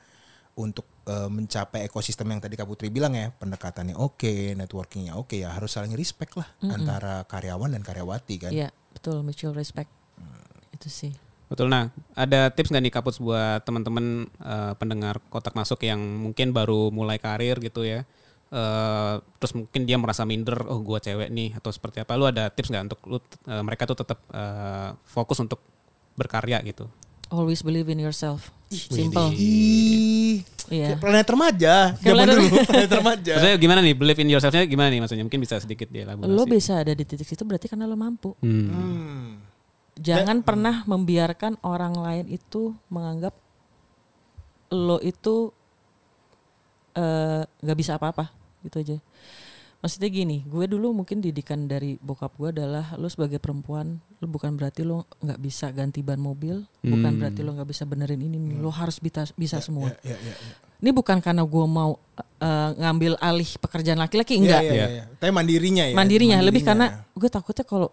untuk 0.55 0.87
eh, 1.03 1.27
mencapai 1.27 1.83
ekosistem 1.83 2.27
yang 2.27 2.39
tadi 2.39 2.55
Kak 2.55 2.63
Putri 2.63 2.87
bilang 2.87 3.11
ya 3.11 3.27
pendekatannya 3.29 3.91
oke 3.91 4.55
networkingnya 4.55 5.15
oke 5.15 5.35
ya 5.35 5.51
harus 5.51 5.67
saling 5.69 5.91
respect 5.93 6.35
lah 6.35 6.47
antara 6.63 7.27
karyawan 7.27 7.75
dan 7.75 7.83
karyawati 7.83 8.35
kan. 8.39 8.51
Iya 8.51 8.71
betul 8.95 9.19
mutual 9.19 9.51
respect 9.51 9.91
itu 10.81 10.89
sih 10.89 11.13
Betul. 11.45 11.67
Nah, 11.67 11.91
ada 12.15 12.47
tips 12.47 12.71
nggak 12.71 12.79
nih 12.79 12.93
Kaputs 12.95 13.19
buat 13.19 13.59
teman-teman 13.61 14.23
eh, 14.39 14.73
pendengar 14.75 15.19
kotak 15.27 15.51
masuk 15.51 15.83
yang 15.83 15.99
mungkin 15.99 16.55
baru 16.55 16.87
mulai 16.89 17.19
karir 17.19 17.59
gitu 17.59 17.83
ya? 17.83 18.07
Eh, 18.47 19.13
terus 19.35 19.51
mungkin 19.51 19.83
dia 19.83 19.99
merasa 19.99 20.23
minder, 20.23 20.55
oh 20.63 20.79
gua 20.79 20.99
cewek 20.99 21.27
nih 21.27 21.51
atau 21.51 21.67
seperti 21.67 21.99
apa? 21.99 22.15
Lu 22.15 22.23
ada 22.23 22.47
tips 22.47 22.71
nggak 22.71 22.83
untuk 22.87 22.99
lu 23.03 23.19
eh, 23.19 23.59
mereka 23.61 23.83
tuh 23.83 23.99
tetap 23.99 24.23
eh, 24.31 24.95
fokus 25.03 25.39
untuk 25.39 25.59
berkarya 26.15 26.63
gitu? 26.63 26.87
always 27.31 27.63
believe 27.63 27.87
in 27.87 27.95
yourself 27.95 28.51
simple 28.67 29.31
Ih, 29.31 30.43
iya 30.67 30.95
kayak 30.95 30.99
planet 30.99 31.27
remaja 31.27 31.75
Kayak 31.95 32.03
zaman 32.03 32.15
planet- 32.17 32.35
dulu 32.37 32.57
planet 32.65 32.91
remaja 32.91 33.31
Maksudnya 33.35 33.55
gimana 33.57 33.79
nih? 33.79 33.95
Believe 33.95 34.19
in 34.19 34.29
yourself-nya 34.29 34.63
gimana 34.63 34.87
nih 34.91 34.99
maksudnya? 34.99 35.23
Mungkin 35.23 35.39
bisa 35.39 35.55
sedikit 35.57 35.87
dielaborasi. 35.87 36.27
lo 36.29 36.43
bisa 36.45 36.79
ada 36.79 36.91
di 36.91 37.03
titik 37.03 37.27
itu 37.27 37.43
berarti 37.43 37.67
karena 37.67 37.87
lo 37.87 37.95
mampu 37.95 38.35
Hmm. 38.39 38.67
Hmm. 38.67 39.27
Jangan 39.99 40.39
pernah 40.45 40.87
membiarkan 40.87 41.59
orang 41.67 41.93
lain 41.97 42.25
itu 42.31 42.71
menganggap 42.87 43.35
lo 44.71 44.97
itu 45.03 45.51
eh, 46.95 47.43
nggak 47.43 47.77
bisa 47.77 47.99
apa-apa 47.99 48.31
gitu 48.63 48.77
aja. 48.79 48.97
Maksudnya 49.81 50.13
gini, 50.13 50.45
gue 50.45 50.69
dulu 50.69 50.93
mungkin 50.93 51.25
didikan 51.25 51.65
dari 51.65 51.97
bokap 51.97 52.37
gue 52.37 52.53
adalah 52.53 52.93
lu 53.01 53.09
sebagai 53.09 53.41
perempuan, 53.41 53.97
lu 54.21 54.29
bukan 54.29 54.53
berarti 54.53 54.85
lu 54.85 55.01
nggak 55.25 55.41
bisa 55.41 55.73
ganti 55.73 56.05
ban 56.05 56.21
mobil, 56.21 56.61
bukan 56.85 57.17
berarti 57.17 57.41
lu 57.41 57.57
nggak 57.57 57.65
bisa 57.65 57.89
benerin 57.89 58.21
ini, 58.21 58.37
lu 58.61 58.69
harus 58.69 59.01
bisa 59.01 59.25
bisa 59.33 59.57
semua. 59.57 59.89
Ya, 60.05 60.13
ya, 60.13 60.17
ya. 60.21 60.33
Ini 60.85 60.93
bukan 60.93 61.17
karena 61.17 61.41
gue 61.41 61.65
mau 61.65 61.97
eh, 62.37 62.69
ngambil 62.77 63.17
alih 63.17 63.49
pekerjaan 63.57 63.97
laki-laki, 63.97 64.37
Iya, 64.37 64.41
enggak. 64.45 64.61
iya, 64.61 64.73
iya, 64.73 64.85
iya. 65.01 65.03
Tapi 65.17 65.31
mandirinya 65.33 65.83
ya. 65.89 65.93
Mandirinya, 65.97 66.37
lebih 66.45 66.61
karena 66.61 67.01
gue 67.17 67.29
takutnya 67.33 67.65
kalau 67.65 67.89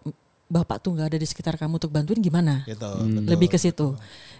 bapak 0.49 0.81
tuh 0.81 0.97
nggak 0.97 1.13
ada 1.13 1.17
di 1.21 1.27
sekitar 1.29 1.55
kamu 1.61 1.77
untuk 1.77 1.93
bantuin 1.93 2.17
gimana? 2.17 2.65
gitu. 2.65 2.81
Hmm. 2.89 3.21
betul. 3.21 3.29
lebih 3.29 3.47
ke 3.53 3.57
situ. 3.61 3.93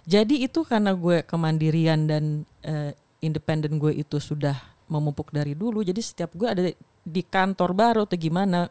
Jadi 0.09 0.41
itu 0.41 0.65
karena 0.65 0.97
gue 0.97 1.21
kemandirian 1.21 2.09
dan 2.09 2.43
eh, 2.65 2.97
independen 3.21 3.77
gue 3.77 3.93
itu 3.93 4.17
sudah 4.17 4.57
memupuk 4.89 5.29
dari 5.29 5.53
dulu. 5.53 5.85
Jadi 5.85 6.01
setiap 6.01 6.33
gue 6.33 6.49
ada 6.49 6.61
di 7.05 7.21
kantor 7.21 7.77
baru 7.77 8.01
atau 8.09 8.17
gimana, 8.17 8.65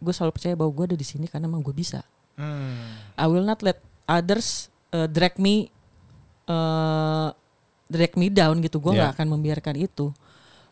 gue 0.00 0.12
selalu 0.16 0.32
percaya 0.40 0.56
bahwa 0.56 0.72
gue 0.72 0.84
ada 0.92 0.96
di 0.96 1.06
sini 1.06 1.28
karena 1.28 1.44
emang 1.44 1.60
gue 1.60 1.76
bisa. 1.76 2.00
Hmm. 2.40 2.96
I 3.14 3.28
will 3.28 3.44
not 3.44 3.60
let 3.60 3.78
others 4.08 4.72
uh, 4.90 5.04
drag 5.06 5.36
me 5.36 5.68
uh, 6.48 7.28
drag 7.92 8.16
me 8.16 8.32
down 8.32 8.64
gitu. 8.64 8.80
Gue 8.80 8.96
nggak 8.96 9.12
Yeah. 9.12 9.16
akan 9.20 9.28
membiarkan 9.36 9.76
itu. 9.76 10.16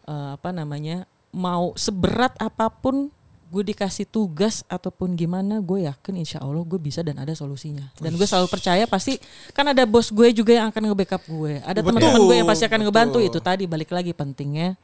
Uh, 0.09 0.41
apa 0.41 0.51
namanya? 0.57 1.05
Mau 1.37 1.77
seberat 1.77 2.33
apa 2.41 2.73
pun 2.73 3.13
gue 3.53 3.63
dikasih 3.77 4.09
tugas 4.09 4.65
ataupun 4.65 5.13
gimana, 5.13 5.61
gue 5.61 5.85
yakin 5.85 6.15
insya 6.17 6.41
Allah 6.41 6.65
gue 6.65 6.81
bisa 6.81 7.05
dan 7.05 7.21
ada 7.21 7.37
solusinya. 7.37 7.93
Dan 8.01 8.17
gue 8.17 8.25
selalu 8.25 8.49
percaya 8.49 8.89
pasti 8.89 9.21
kan 9.53 9.69
ada 9.69 9.85
bos 9.85 10.09
gue 10.09 10.33
juga 10.33 10.57
yang 10.57 10.73
akan 10.73 10.89
nge-backup 10.89 11.23
gue. 11.29 11.61
Ada 11.61 11.85
teman-teman 11.85 12.25
gue 12.25 12.37
yang 12.41 12.49
pasti 12.49 12.65
akan 12.65 12.81
betul. 12.81 12.89
ngebantu 12.89 13.19
itu 13.21 13.39
tadi 13.45 13.65
balik 13.69 13.93
lagi 13.93 14.17
pentingnya 14.17 14.81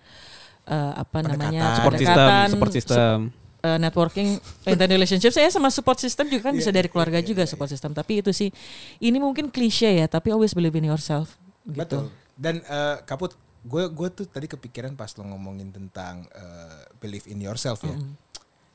uh, 0.68 0.92
apa 1.00 1.18
namanya 1.24 1.80
Support 1.80 1.96
system, 1.96 2.14
pendekatan, 2.14 2.46
support 2.52 2.72
system. 2.72 3.16
uh, 3.64 3.78
networking 3.80 4.28
internal 4.68 4.94
relationship 5.00 5.32
saya 5.32 5.48
sama 5.48 5.72
support 5.72 5.98
system 5.98 6.28
juga 6.28 6.52
kan 6.52 6.54
bisa 6.54 6.68
dari 6.68 6.92
keluarga 6.92 7.18
juga 7.24 7.48
support 7.48 7.72
system 7.72 7.96
tapi 7.96 8.20
itu 8.20 8.30
sih 8.30 8.52
ini 9.00 9.16
mungkin 9.16 9.48
klise 9.48 9.88
ya 9.88 10.06
tapi 10.06 10.30
always 10.30 10.52
believe 10.52 10.76
in 10.76 10.86
yourself 10.86 11.40
gitu 11.64 12.04
Betul. 12.04 12.04
Dan 12.38 12.62
eh, 12.62 12.96
kaput 13.02 13.34
gue 13.66 13.84
gue 13.90 14.08
tuh 14.14 14.24
tadi 14.30 14.46
kepikiran 14.46 14.94
pas 14.94 15.10
lo 15.18 15.26
ngomongin 15.26 15.74
tentang 15.74 16.22
eh, 16.30 16.86
believe 17.02 17.26
in 17.26 17.42
yourself 17.42 17.82
ya. 17.82 17.98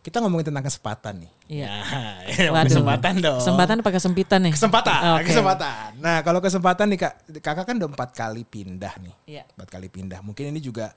Kita 0.03 0.19
ngomongin 0.19 0.51
tentang 0.51 0.67
kesempatan 0.67 1.23
nih. 1.23 1.31
Iya. 1.47 1.69
Ya, 2.43 2.49
Waduh. 2.51 2.67
kesempatan 2.67 3.13
dong. 3.19 3.39
kesempatan 3.39 3.75
apa 3.79 3.89
kesempitan 3.89 4.39
nih 4.43 4.51
Kesempatan, 4.51 4.99
Oke. 5.15 5.31
kesempatan. 5.31 5.89
Nah, 6.01 6.17
kalau 6.21 6.39
kesempatan 6.39 6.85
nih 6.91 6.99
Kak, 6.99 7.13
Kakak 7.39 7.65
kan 7.65 7.75
udah 7.79 7.89
empat 7.89 8.09
kali 8.11 8.43
pindah 8.43 8.93
nih. 8.99 9.15
Iya. 9.25 9.43
Empat 9.49 9.69
kali 9.69 9.87
pindah. 9.87 10.19
Mungkin 10.19 10.51
ini 10.51 10.59
juga 10.59 10.91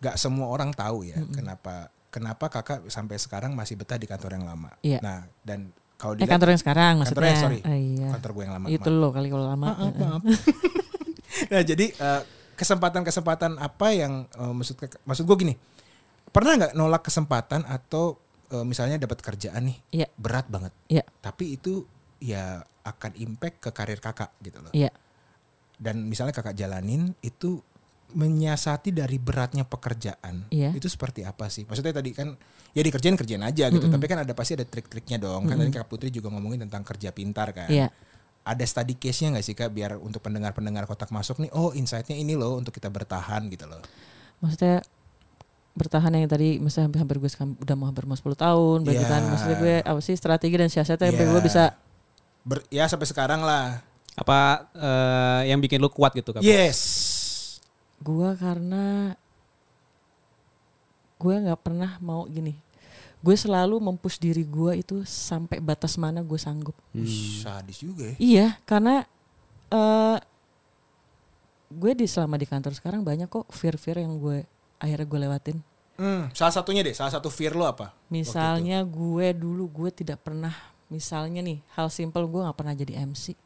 gak 0.00 0.16
semua 0.16 0.48
orang 0.48 0.72
tahu 0.72 1.04
ya 1.04 1.20
kenapa 1.30 1.92
kenapa 2.08 2.48
Kakak 2.48 2.88
sampai 2.88 3.20
sekarang 3.20 3.52
masih 3.52 3.76
betah 3.76 3.94
di 3.94 4.08
kantor 4.08 4.34
yang 4.34 4.44
lama. 4.44 4.70
Iya. 4.80 4.98
Nah, 4.98 5.28
dan 5.40 5.70
kalau 5.94 6.16
eh 6.16 6.24
dilihat 6.24 6.32
kantor 6.34 6.48
yang 6.48 6.60
sekarang 6.60 6.92
kantor 6.96 7.04
maksudnya 7.04 7.30
yang- 7.30 7.44
sorry. 7.44 7.60
Ah, 7.62 7.76
iya 7.76 8.08
kantor 8.10 8.30
gue 8.32 8.42
yang 8.42 8.54
lama. 8.56 8.66
itu 8.66 8.88
lo 8.90 9.08
kali 9.12 9.28
kalau 9.28 9.44
lama 9.46 9.66
Maaf, 9.68 9.92
maaf. 9.94 10.22
nah, 11.52 11.62
jadi 11.62 11.86
eh, 11.92 12.22
kesempatan-kesempatan 12.56 13.52
apa 13.56 13.86
yang 13.90 14.24
eh, 14.26 14.52
maksud 14.52 14.74
maksud 15.04 15.22
gue 15.22 15.36
gini. 15.38 15.54
Pernah 16.30 16.52
nggak 16.56 16.72
nolak 16.74 17.02
kesempatan 17.04 17.62
atau 17.64 18.16
eh, 18.50 18.64
misalnya 18.64 18.98
dapat 18.98 19.18
kerjaan 19.18 19.62
nih 19.66 19.78
Iya. 19.94 20.06
berat 20.14 20.46
banget, 20.46 20.74
iya 20.86 21.02
tapi 21.20 21.54
itu 21.54 21.86
ya 22.18 22.60
akan 22.82 23.12
impact 23.16 23.56
ke 23.60 23.70
karir 23.70 23.96
kakak 23.96 24.34
gitu 24.40 24.60
loh. 24.60 24.72
iya 24.72 24.90
Dan 25.76 26.04
misalnya 26.04 26.36
kakak 26.36 26.52
jalanin 26.52 27.16
itu 27.20 27.62
menyiasati 28.10 28.90
dari 28.90 29.16
beratnya 29.16 29.62
pekerjaan 29.64 30.50
Iya. 30.50 30.74
itu 30.74 30.90
seperti 30.90 31.22
apa 31.22 31.46
sih? 31.48 31.62
Maksudnya 31.64 31.94
tadi 31.94 32.10
kan 32.10 32.34
ya 32.70 32.82
dikerjain 32.82 33.14
kerjain 33.14 33.40
aja 33.40 33.70
gitu, 33.70 33.86
tapi 33.86 34.04
kan 34.04 34.20
ada 34.20 34.34
pasti 34.34 34.58
ada 34.58 34.66
trik-triknya 34.66 35.16
dong. 35.16 35.46
Kan 35.46 35.56
tadi 35.56 35.70
Kak 35.70 35.86
Putri 35.86 36.10
juga 36.10 36.28
ngomongin 36.28 36.66
tentang 36.66 36.82
kerja 36.82 37.14
pintar 37.14 37.54
kan. 37.54 37.70
Iya. 37.70 37.88
Ada 38.42 38.64
study 38.66 38.96
case-nya 38.96 39.36
nggak 39.36 39.44
sih 39.44 39.52
kak 39.52 39.70
biar 39.70 39.96
untuk 39.96 40.20
pendengar-pendengar 40.20 40.84
kotak 40.84 41.12
masuk 41.12 41.38
nih, 41.38 41.52
oh 41.52 41.70
insight-nya 41.70 42.16
ini 42.16 42.34
loh 42.34 42.56
untuk 42.56 42.72
kita 42.72 42.88
bertahan 42.88 43.46
gitu 43.48 43.64
loh. 43.64 43.80
maksudnya 44.40 44.80
bertahan 45.70 46.10
yang 46.12 46.26
tadi 46.26 46.58
misalnya 46.58 46.90
hampir, 46.90 47.00
hampir 47.00 47.16
gue 47.18 47.30
sekarang 47.30 47.54
udah 47.56 47.74
mau 47.74 47.86
hampir 47.86 48.04
mau 48.04 48.14
10 48.14 48.34
tahun 48.34 48.78
berarti 48.82 49.04
Iya. 49.04 49.08
kan 49.08 49.22
maksudnya 49.24 49.56
gue 49.56 49.74
apa 49.80 50.00
sih 50.00 50.14
strategi 50.14 50.54
dan 50.58 50.68
siasatnya 50.68 51.08
sampai 51.08 51.24
Iya. 51.24 51.32
gue 51.32 51.42
bisa 51.42 51.64
Ber- 52.40 52.66
ya 52.68 52.88
sampai 52.88 53.04
sekarang 53.04 53.40
lah. 53.40 53.84
Apa 54.16 54.66
eh, 54.72 55.40
yang 55.48 55.60
bikin 55.60 55.76
lu 55.76 55.88
kuat 55.88 56.12
gitu 56.12 56.32
Kak? 56.32 56.40
Yes. 56.40 56.80
Gua 57.98 58.32
karena 58.32 59.12
gue 61.20 61.34
nggak 61.36 61.60
pernah 61.60 62.00
mau 62.00 62.24
gini. 62.24 62.56
Gue 63.20 63.36
selalu 63.36 63.76
mempush 63.76 64.16
diri 64.16 64.40
gue 64.42 64.80
itu 64.80 65.04
sampai 65.04 65.60
batas 65.60 66.00
mana 66.00 66.24
gue 66.24 66.40
sanggup. 66.40 66.72
Wih, 66.90 67.44
sadis 67.44 67.84
juga 67.84 68.08
ya. 68.08 68.16
Iya, 68.16 68.46
karena 68.64 69.04
eh 69.68 70.18
gue 71.70 71.92
di 71.94 72.08
selama 72.08 72.34
di 72.34 72.48
kantor 72.48 72.72
sekarang 72.72 73.04
banyak 73.04 73.28
kok 73.28 73.46
fear-fear 73.52 74.00
yang 74.00 74.16
gue 74.16 74.42
akhirnya 74.80 75.06
gue 75.06 75.20
lewatin. 75.20 75.56
Hmm, 75.94 76.32
salah 76.32 76.50
satunya 76.50 76.80
deh, 76.80 76.96
salah 76.96 77.12
satu 77.12 77.28
fear 77.28 77.52
lo 77.52 77.68
apa? 77.68 77.92
Misalnya 78.08 78.80
gue 78.82 79.36
dulu 79.36 79.68
gue 79.68 79.90
tidak 79.92 80.24
pernah, 80.24 80.50
misalnya 80.88 81.44
nih 81.44 81.60
hal 81.76 81.92
simple 81.92 82.24
gue 82.24 82.40
nggak 82.40 82.56
pernah 82.56 82.72
jadi 82.72 83.04
MC. 83.04 83.36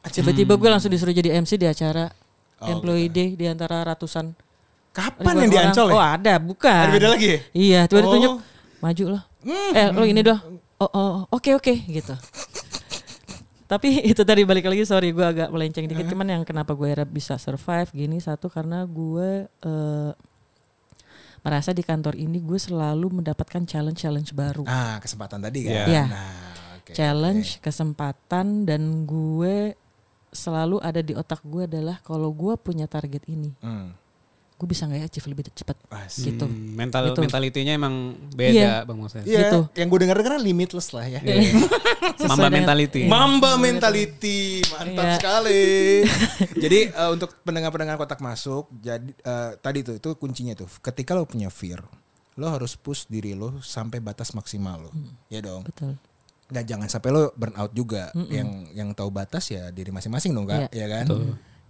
Tiba-tiba 0.00 0.56
gue 0.56 0.68
langsung 0.72 0.88
disuruh 0.88 1.12
jadi 1.12 1.36
MC 1.36 1.60
di 1.60 1.68
acara 1.68 2.08
Oh, 2.60 2.68
Employee 2.68 3.08
Day 3.08 3.28
di 3.36 3.48
antara 3.48 3.80
ratusan 3.80 4.36
Kapan 4.92 5.44
yang 5.44 5.48
di 5.48 5.56
orang. 5.56 5.72
Ancol 5.72 5.86
ya? 5.88 5.94
Oh 5.96 6.02
ada, 6.02 6.34
bukan. 6.36 6.82
Ada 6.88 6.92
beda 6.92 7.08
lagi 7.08 7.26
ya? 7.26 7.38
Iya, 7.56 7.80
tiba-tiba 7.88 8.08
Oh. 8.08 8.14
tunjuk 8.16 8.34
maju 8.80 9.04
loh. 9.16 9.22
eh 9.72 9.88
lo 9.88 10.04
ini 10.04 10.20
doh. 10.20 10.36
Oh, 10.76 10.90
oh, 10.92 11.12
oke 11.32 11.56
oke 11.56 11.72
gitu. 11.88 12.12
Tapi 13.64 13.88
itu 14.12 14.22
tadi 14.26 14.42
balik 14.44 14.66
lagi 14.66 14.84
sorry 14.84 15.12
gue 15.12 15.22
agak 15.22 15.48
melenceng 15.48 15.86
dikit 15.86 16.04
cuman 16.04 16.26
yang 16.26 16.42
kenapa 16.44 16.74
gue 16.74 16.90
bisa 17.08 17.38
survive 17.38 17.88
gini 17.94 18.18
satu 18.18 18.50
karena 18.50 18.82
gue 18.84 19.46
eh, 19.46 20.10
merasa 21.40 21.72
di 21.72 21.80
kantor 21.80 22.16
ini 22.16 22.38
gue 22.38 22.56
selalu 22.56 23.22
mendapatkan 23.22 23.64
challenge 23.64 24.00
challenge 24.00 24.30
baru. 24.32 24.64
Ah, 24.64 25.00
kesempatan 25.00 25.40
tadi 25.40 25.64
kan. 25.64 25.72
Iya. 25.72 25.84
Iya. 25.86 26.04
Nah, 26.06 26.52
oke. 26.80 26.92
challenge, 26.92 27.48
kesempatan 27.60 28.64
dan 28.64 28.82
gue 29.04 29.74
selalu 30.30 30.78
ada 30.78 31.02
di 31.02 31.10
otak 31.12 31.42
gue 31.42 31.66
adalah 31.66 31.98
kalau 32.06 32.30
gue 32.30 32.54
punya 32.54 32.86
target 32.86 33.26
ini, 33.26 33.50
Hmm. 33.58 33.90
Gue 34.60 34.68
bisa 34.68 34.84
nggak 34.84 35.00
ya 35.00 35.06
achieve 35.08 35.28
lebih 35.32 35.44
cepat 35.56 35.72
gitu. 36.12 36.44
Hmm, 36.44 36.76
mental 36.76 37.00
Gitu. 37.08 37.20
mentalitinya 37.24 37.72
emang 37.72 37.94
beda 38.30 38.52
Iya. 38.52 38.74
Bang 38.84 39.00
Moses. 39.00 39.24
Iya, 39.24 39.48
Gitu. 39.48 39.58
yang 39.72 39.88
gue 39.88 39.98
denger 40.04 40.16
kan 40.20 40.36
limitless 40.36 40.92
lah 40.92 41.08
ya. 41.08 41.20
Sesuai 42.20 42.28
Mamba 42.28 42.36
dengan- 42.44 42.52
mentality. 42.60 43.00
Mamba 43.08 43.50
mentality, 43.56 44.60
mantap 44.68 45.04
Iya. 45.08 45.14
sekali. 45.16 45.64
jadi 46.68 46.78
eh, 46.92 47.08
untuk 47.08 47.32
pendengar-pendengar 47.40 47.96
kotak 47.96 48.20
masuk, 48.20 48.68
jadi 48.76 49.00
eh, 49.16 49.50
tadi 49.56 49.80
tuh 49.80 49.96
itu 49.96 50.08
kuncinya 50.14 50.52
tuh. 50.52 50.68
Ketika 50.78 51.16
lo 51.16 51.24
punya 51.24 51.48
fear, 51.48 51.80
lo 52.36 52.46
harus 52.46 52.76
push 52.76 53.08
diri 53.08 53.32
lo 53.32 53.58
sampai 53.58 53.98
batas 53.98 54.36
maksimal 54.36 54.76
lo, 54.84 54.92
ya 55.26 55.40
dong. 55.40 55.64
Betul. 55.64 55.96
Dan 56.50 56.62
jangan 56.66 56.88
sampai 56.90 57.08
lo 57.08 57.32
burn 57.32 57.56
out 57.56 57.72
juga. 57.72 58.12
Yang 58.12 58.48
yang 58.74 58.88
tahu 58.92 59.08
batas 59.08 59.48
ya 59.48 59.72
diri 59.72 59.88
masing-masing 59.88 60.36
dong 60.36 60.44
kak, 60.44 60.68
ya 60.70 60.84
kan. 60.84 61.08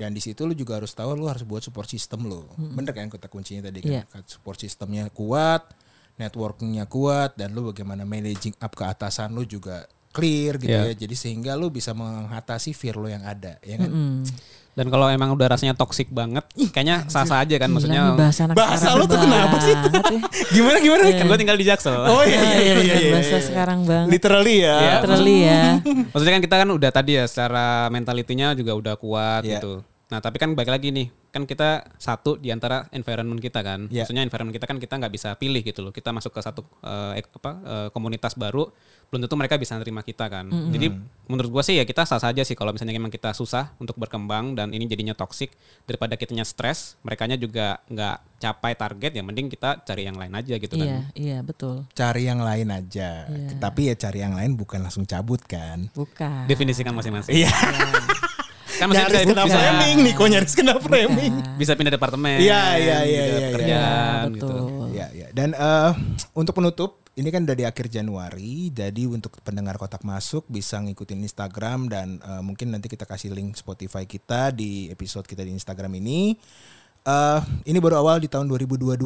Dan 0.00 0.16
di 0.16 0.24
situ 0.24 0.48
lo 0.48 0.56
juga 0.56 0.80
harus 0.80 0.96
tahu 0.96 1.12
lo 1.12 1.28
harus 1.28 1.44
buat 1.44 1.60
support 1.60 1.84
system 1.84 2.24
lo. 2.24 2.48
Bener 2.56 2.96
kan 2.96 3.12
kata 3.12 3.28
kuncinya 3.28 3.68
tadi 3.68 3.84
kan. 3.84 3.92
Iya. 4.00 4.02
Support 4.24 4.64
systemnya 4.64 5.12
kuat, 5.12 5.76
networkingnya 6.16 6.88
kuat, 6.88 7.36
dan 7.36 7.52
lo 7.52 7.68
bagaimana 7.68 8.08
managing 8.08 8.56
up 8.56 8.72
ke 8.72 8.88
atasan 8.88 9.36
lo 9.36 9.44
juga 9.44 9.84
clear 10.16 10.56
gitu 10.56 10.72
Iya. 10.72 10.88
ya. 10.88 11.04
Jadi 11.04 11.14
sehingga 11.20 11.52
lo 11.52 11.68
bisa 11.68 11.92
mengatasi 11.92 12.72
fear 12.72 12.96
lo 12.96 13.12
yang 13.12 13.28
ada, 13.28 13.60
ya 13.60 13.76
kan. 13.76 13.92
Mm. 13.92 14.20
Dan 14.80 14.88
kalau 14.88 15.12
emang 15.12 15.36
udah 15.36 15.44
rasanya 15.52 15.76
toxic 15.76 16.08
banget, 16.08 16.40
kayaknya 16.72 17.04
sah-sah 17.04 17.44
aja 17.44 17.52
kan 17.60 17.68
maksudnya. 17.68 18.16
bahasa 18.16 18.48
anak 18.48 18.56
bahasa 18.56 18.80
sekarang 18.80 18.96
lu 18.96 19.04
tuh 19.04 19.18
kenapa 19.20 19.56
sih? 19.60 19.74
banget 19.76 20.04
ya. 20.08 20.20
Gimana 20.56 20.76
gimana? 20.80 21.02
Kan 21.20 21.24
gue 21.28 21.38
tinggal 21.44 21.58
di 21.60 21.66
Jaksel. 21.68 22.00
Oh 22.00 22.24
iya 22.24 22.40
iya 22.40 22.56
iya 22.56 22.74
iya. 22.80 22.94
iya, 22.96 23.10
bahasa 23.12 23.36
iya. 23.36 23.44
sekarang 23.44 23.84
banget. 23.84 24.08
Literally 24.08 24.56
ya. 24.64 24.72
Iya. 24.80 24.92
Literally 24.96 25.36
ya. 25.44 25.62
Maksudnya 26.16 26.32
kan 26.32 26.42
kita 26.48 26.56
kan 26.64 26.68
udah 26.72 26.90
tadi 26.96 27.12
ya 27.20 27.24
secara 27.28 27.92
mentalitinya 27.92 28.56
juga 28.56 28.72
udah 28.72 28.94
kuat 28.96 29.44
Iya. 29.44 29.60
gitu. 29.60 29.84
Nah 30.08 30.18
tapi 30.24 30.40
kan 30.40 30.56
balik 30.56 30.72
lagi 30.72 30.88
nih, 30.88 31.12
kan 31.30 31.46
kita 31.46 31.86
satu 31.94 32.34
di 32.34 32.50
antara 32.50 32.90
environment 32.90 33.38
kita 33.38 33.62
kan. 33.62 33.86
Iya. 33.86 34.02
Maksudnya 34.02 34.22
environment 34.22 34.52
kita 34.52 34.66
kan 34.66 34.76
kita 34.76 34.94
nggak 34.98 35.12
bisa 35.12 35.28
pilih 35.34 35.62
gitu 35.62 35.80
loh. 35.80 35.90
Kita 35.90 36.10
masuk 36.10 36.30
ke 36.30 36.40
satu 36.40 36.66
ek- 37.14 37.30
apa 37.32 37.50
eh, 37.62 37.88
komunitas 37.90 38.34
baru, 38.34 38.66
belum 39.08 39.22
tentu 39.22 39.34
mereka 39.34 39.54
bisa 39.54 39.74
nerima 39.74 40.00
kita 40.00 40.26
kan. 40.26 40.46
Jadi 40.50 40.90
menurut 41.26 41.50
gua 41.50 41.62
sih 41.62 41.74
ya 41.74 41.82
kita 41.82 42.02
sah 42.02 42.18
saja 42.18 42.42
sih 42.42 42.54
kalau 42.54 42.70
misalnya 42.70 42.92
memang 42.92 43.08
kita 43.08 43.30
susah 43.30 43.70
untuk 43.78 43.94
berkembang 43.94 44.54
dan 44.54 44.70
ini 44.70 44.84
jadinya 44.84 45.14
toxic 45.14 45.54
daripada 45.82 46.14
kitanya 46.14 46.42
stres, 46.42 46.98
merekanya 47.00 47.34
juga 47.34 47.78
nggak 47.86 48.16
capai 48.40 48.72
target 48.72 49.12
ya 49.12 49.22
mending 49.22 49.46
kita 49.46 49.84
cari 49.84 50.02
yang 50.02 50.16
lain 50.16 50.32
aja 50.32 50.56
gitu 50.56 50.74
Iya, 50.74 50.82
kan. 50.82 51.00
iya 51.12 51.38
betul. 51.40 51.84
Cari 51.92 52.22
yang 52.24 52.40
lain 52.40 52.68
aja. 52.68 53.28
Iya. 53.28 53.54
Tapi 53.56 53.80
ya 53.86 53.94
cari 53.94 54.18
yang 54.18 54.32
lain 54.32 54.56
bukan 54.56 54.80
langsung 54.80 55.04
cabut 55.04 55.44
kan. 55.44 55.92
Bukan. 55.92 56.48
Definisikan 56.48 56.90
masing-masing. 56.90 57.36
Iya. 57.36 57.52
Kan 58.80 58.88
maksudnya 58.88 59.12
nyaris 59.12 59.20
bisa, 59.20 59.28
kena 59.28 59.44
bisa, 59.44 59.58
framing 59.60 59.96
nih, 60.00 60.12
kok 60.16 60.28
nyaris 60.32 60.54
kena 60.56 60.74
framing. 60.80 61.32
bisa 61.60 61.72
pindah 61.76 61.92
departemen. 61.92 62.36
Iya, 62.40 62.62
iya, 62.80 62.98
iya, 63.04 63.24
iya, 63.24 63.24
iya. 63.36 63.48
Iya, 63.60 63.88
gitu. 64.32 64.48
betul. 64.48 64.60
Iya 64.90 65.06
iya 65.12 65.26
Dan 65.36 65.52
eh, 65.52 65.92
untuk 66.32 66.56
penutup, 66.56 67.04
ini 67.12 67.28
kan 67.28 67.44
udah 67.44 67.56
di 67.60 67.68
akhir 67.68 67.92
Januari, 67.92 68.72
jadi 68.72 69.04
untuk 69.04 69.36
pendengar 69.44 69.76
kotak 69.76 70.00
masuk 70.00 70.48
bisa 70.48 70.80
ngikutin 70.80 71.20
Instagram 71.20 71.92
dan 71.92 72.16
eh, 72.24 72.40
mungkin 72.40 72.72
nanti 72.72 72.88
kita 72.88 73.04
kasih 73.04 73.36
link 73.36 73.60
Spotify 73.60 74.08
kita 74.08 74.48
di 74.56 74.88
episode 74.88 75.28
kita 75.28 75.44
di 75.44 75.52
Instagram 75.52 75.92
ini. 76.00 76.32
Eh, 77.04 77.40
ini 77.68 77.76
baru 77.76 78.00
awal 78.00 78.24
di 78.24 78.32
tahun 78.32 78.48
2022 78.48 78.96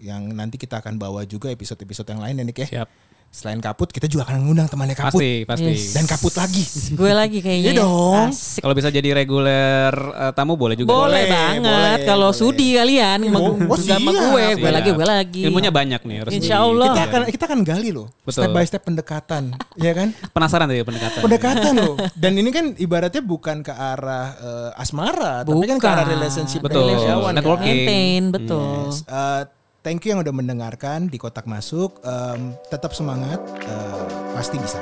yang 0.00 0.32
nanti 0.32 0.56
kita 0.56 0.80
akan 0.80 0.96
bawa 0.96 1.28
juga 1.28 1.52
episode-episode 1.52 2.08
yang 2.08 2.24
lain 2.24 2.40
ya 2.40 2.44
Nick 2.44 2.60
ya. 2.64 2.68
Siap. 2.80 2.88
Selain 3.34 3.58
kaput, 3.58 3.90
kita 3.90 4.06
juga 4.06 4.30
akan 4.30 4.46
ngundang 4.46 4.70
temannya 4.70 4.94
kaput 4.94 5.18
Pasti, 5.18 5.42
pasti. 5.42 5.74
Yes. 5.74 5.90
dan 5.90 6.06
kaput 6.06 6.30
lagi. 6.38 6.62
Gue 6.94 7.10
lagi 7.10 7.42
kayaknya. 7.42 7.66
Iya 7.66 7.82
dong. 7.82 8.30
Kalau 8.30 8.74
bisa 8.78 8.94
jadi 8.94 9.10
reguler 9.10 9.90
eh, 9.90 10.32
tamu 10.38 10.54
boleh 10.54 10.78
juga. 10.78 10.94
Boleh, 10.94 11.26
Boleh, 11.26 11.34
banget 11.34 11.66
boleh, 11.66 11.94
kalau 12.06 12.30
sudi 12.30 12.78
kalian 12.78 13.26
Oh, 13.34 13.58
oh, 13.58 13.74
sama 13.74 14.14
siap. 14.14 14.22
gue, 14.30 14.44
gue 14.62 14.70
lagi, 14.70 14.90
gue 14.94 15.06
lagi. 15.10 15.42
Ilmunya 15.50 15.74
banyak 15.74 16.00
nih 16.06 16.16
harus. 16.22 16.30
Insya 16.30 16.62
Allah. 16.62 16.94
Kita 16.94 17.02
akan 17.10 17.20
kita 17.26 17.44
akan 17.50 17.60
gali 17.66 17.90
loh, 17.90 18.06
Betul. 18.22 18.46
step 18.46 18.50
by 18.54 18.62
step 18.62 18.82
pendekatan, 18.86 19.42
ya 19.74 19.90
kan? 19.90 20.14
Penasaran 20.30 20.70
tadi 20.70 20.86
pendekatan. 20.86 21.18
pendekatan 21.18 21.72
loh. 21.74 21.94
Dan 22.14 22.38
ini 22.38 22.54
kan 22.54 22.78
ibaratnya 22.78 23.18
bukan 23.18 23.66
ke 23.66 23.74
arah 23.74 24.26
eh, 24.38 24.70
asmara, 24.78 25.42
tapi 25.42 25.66
kan 25.66 25.82
ke 25.82 25.88
arah 25.90 26.06
relationship 26.06 26.62
Betul. 26.62 26.86
relationship. 26.86 27.34
Networking. 27.34 27.76
Maintain, 27.82 28.22
betul. 28.30 28.94
Yes. 28.94 29.02
Eh, 29.10 29.42
thank 29.84 30.02
you 30.08 30.16
yang 30.16 30.24
udah 30.24 30.32
mendengarkan 30.32 31.12
di 31.12 31.20
kotak 31.20 31.44
masuk. 31.44 32.00
Em, 32.02 32.56
tetap 32.72 32.96
semangat, 32.96 33.38
eh, 33.68 34.08
pasti 34.32 34.56
bisa. 34.56 34.80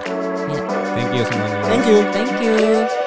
Ya. 0.48 0.62
Thank 0.94 1.10
you 1.12 1.22
semuanya. 1.26 1.58
Thank 1.66 1.84
you. 1.90 1.98
Thank 2.14 2.34
you. 2.40 3.01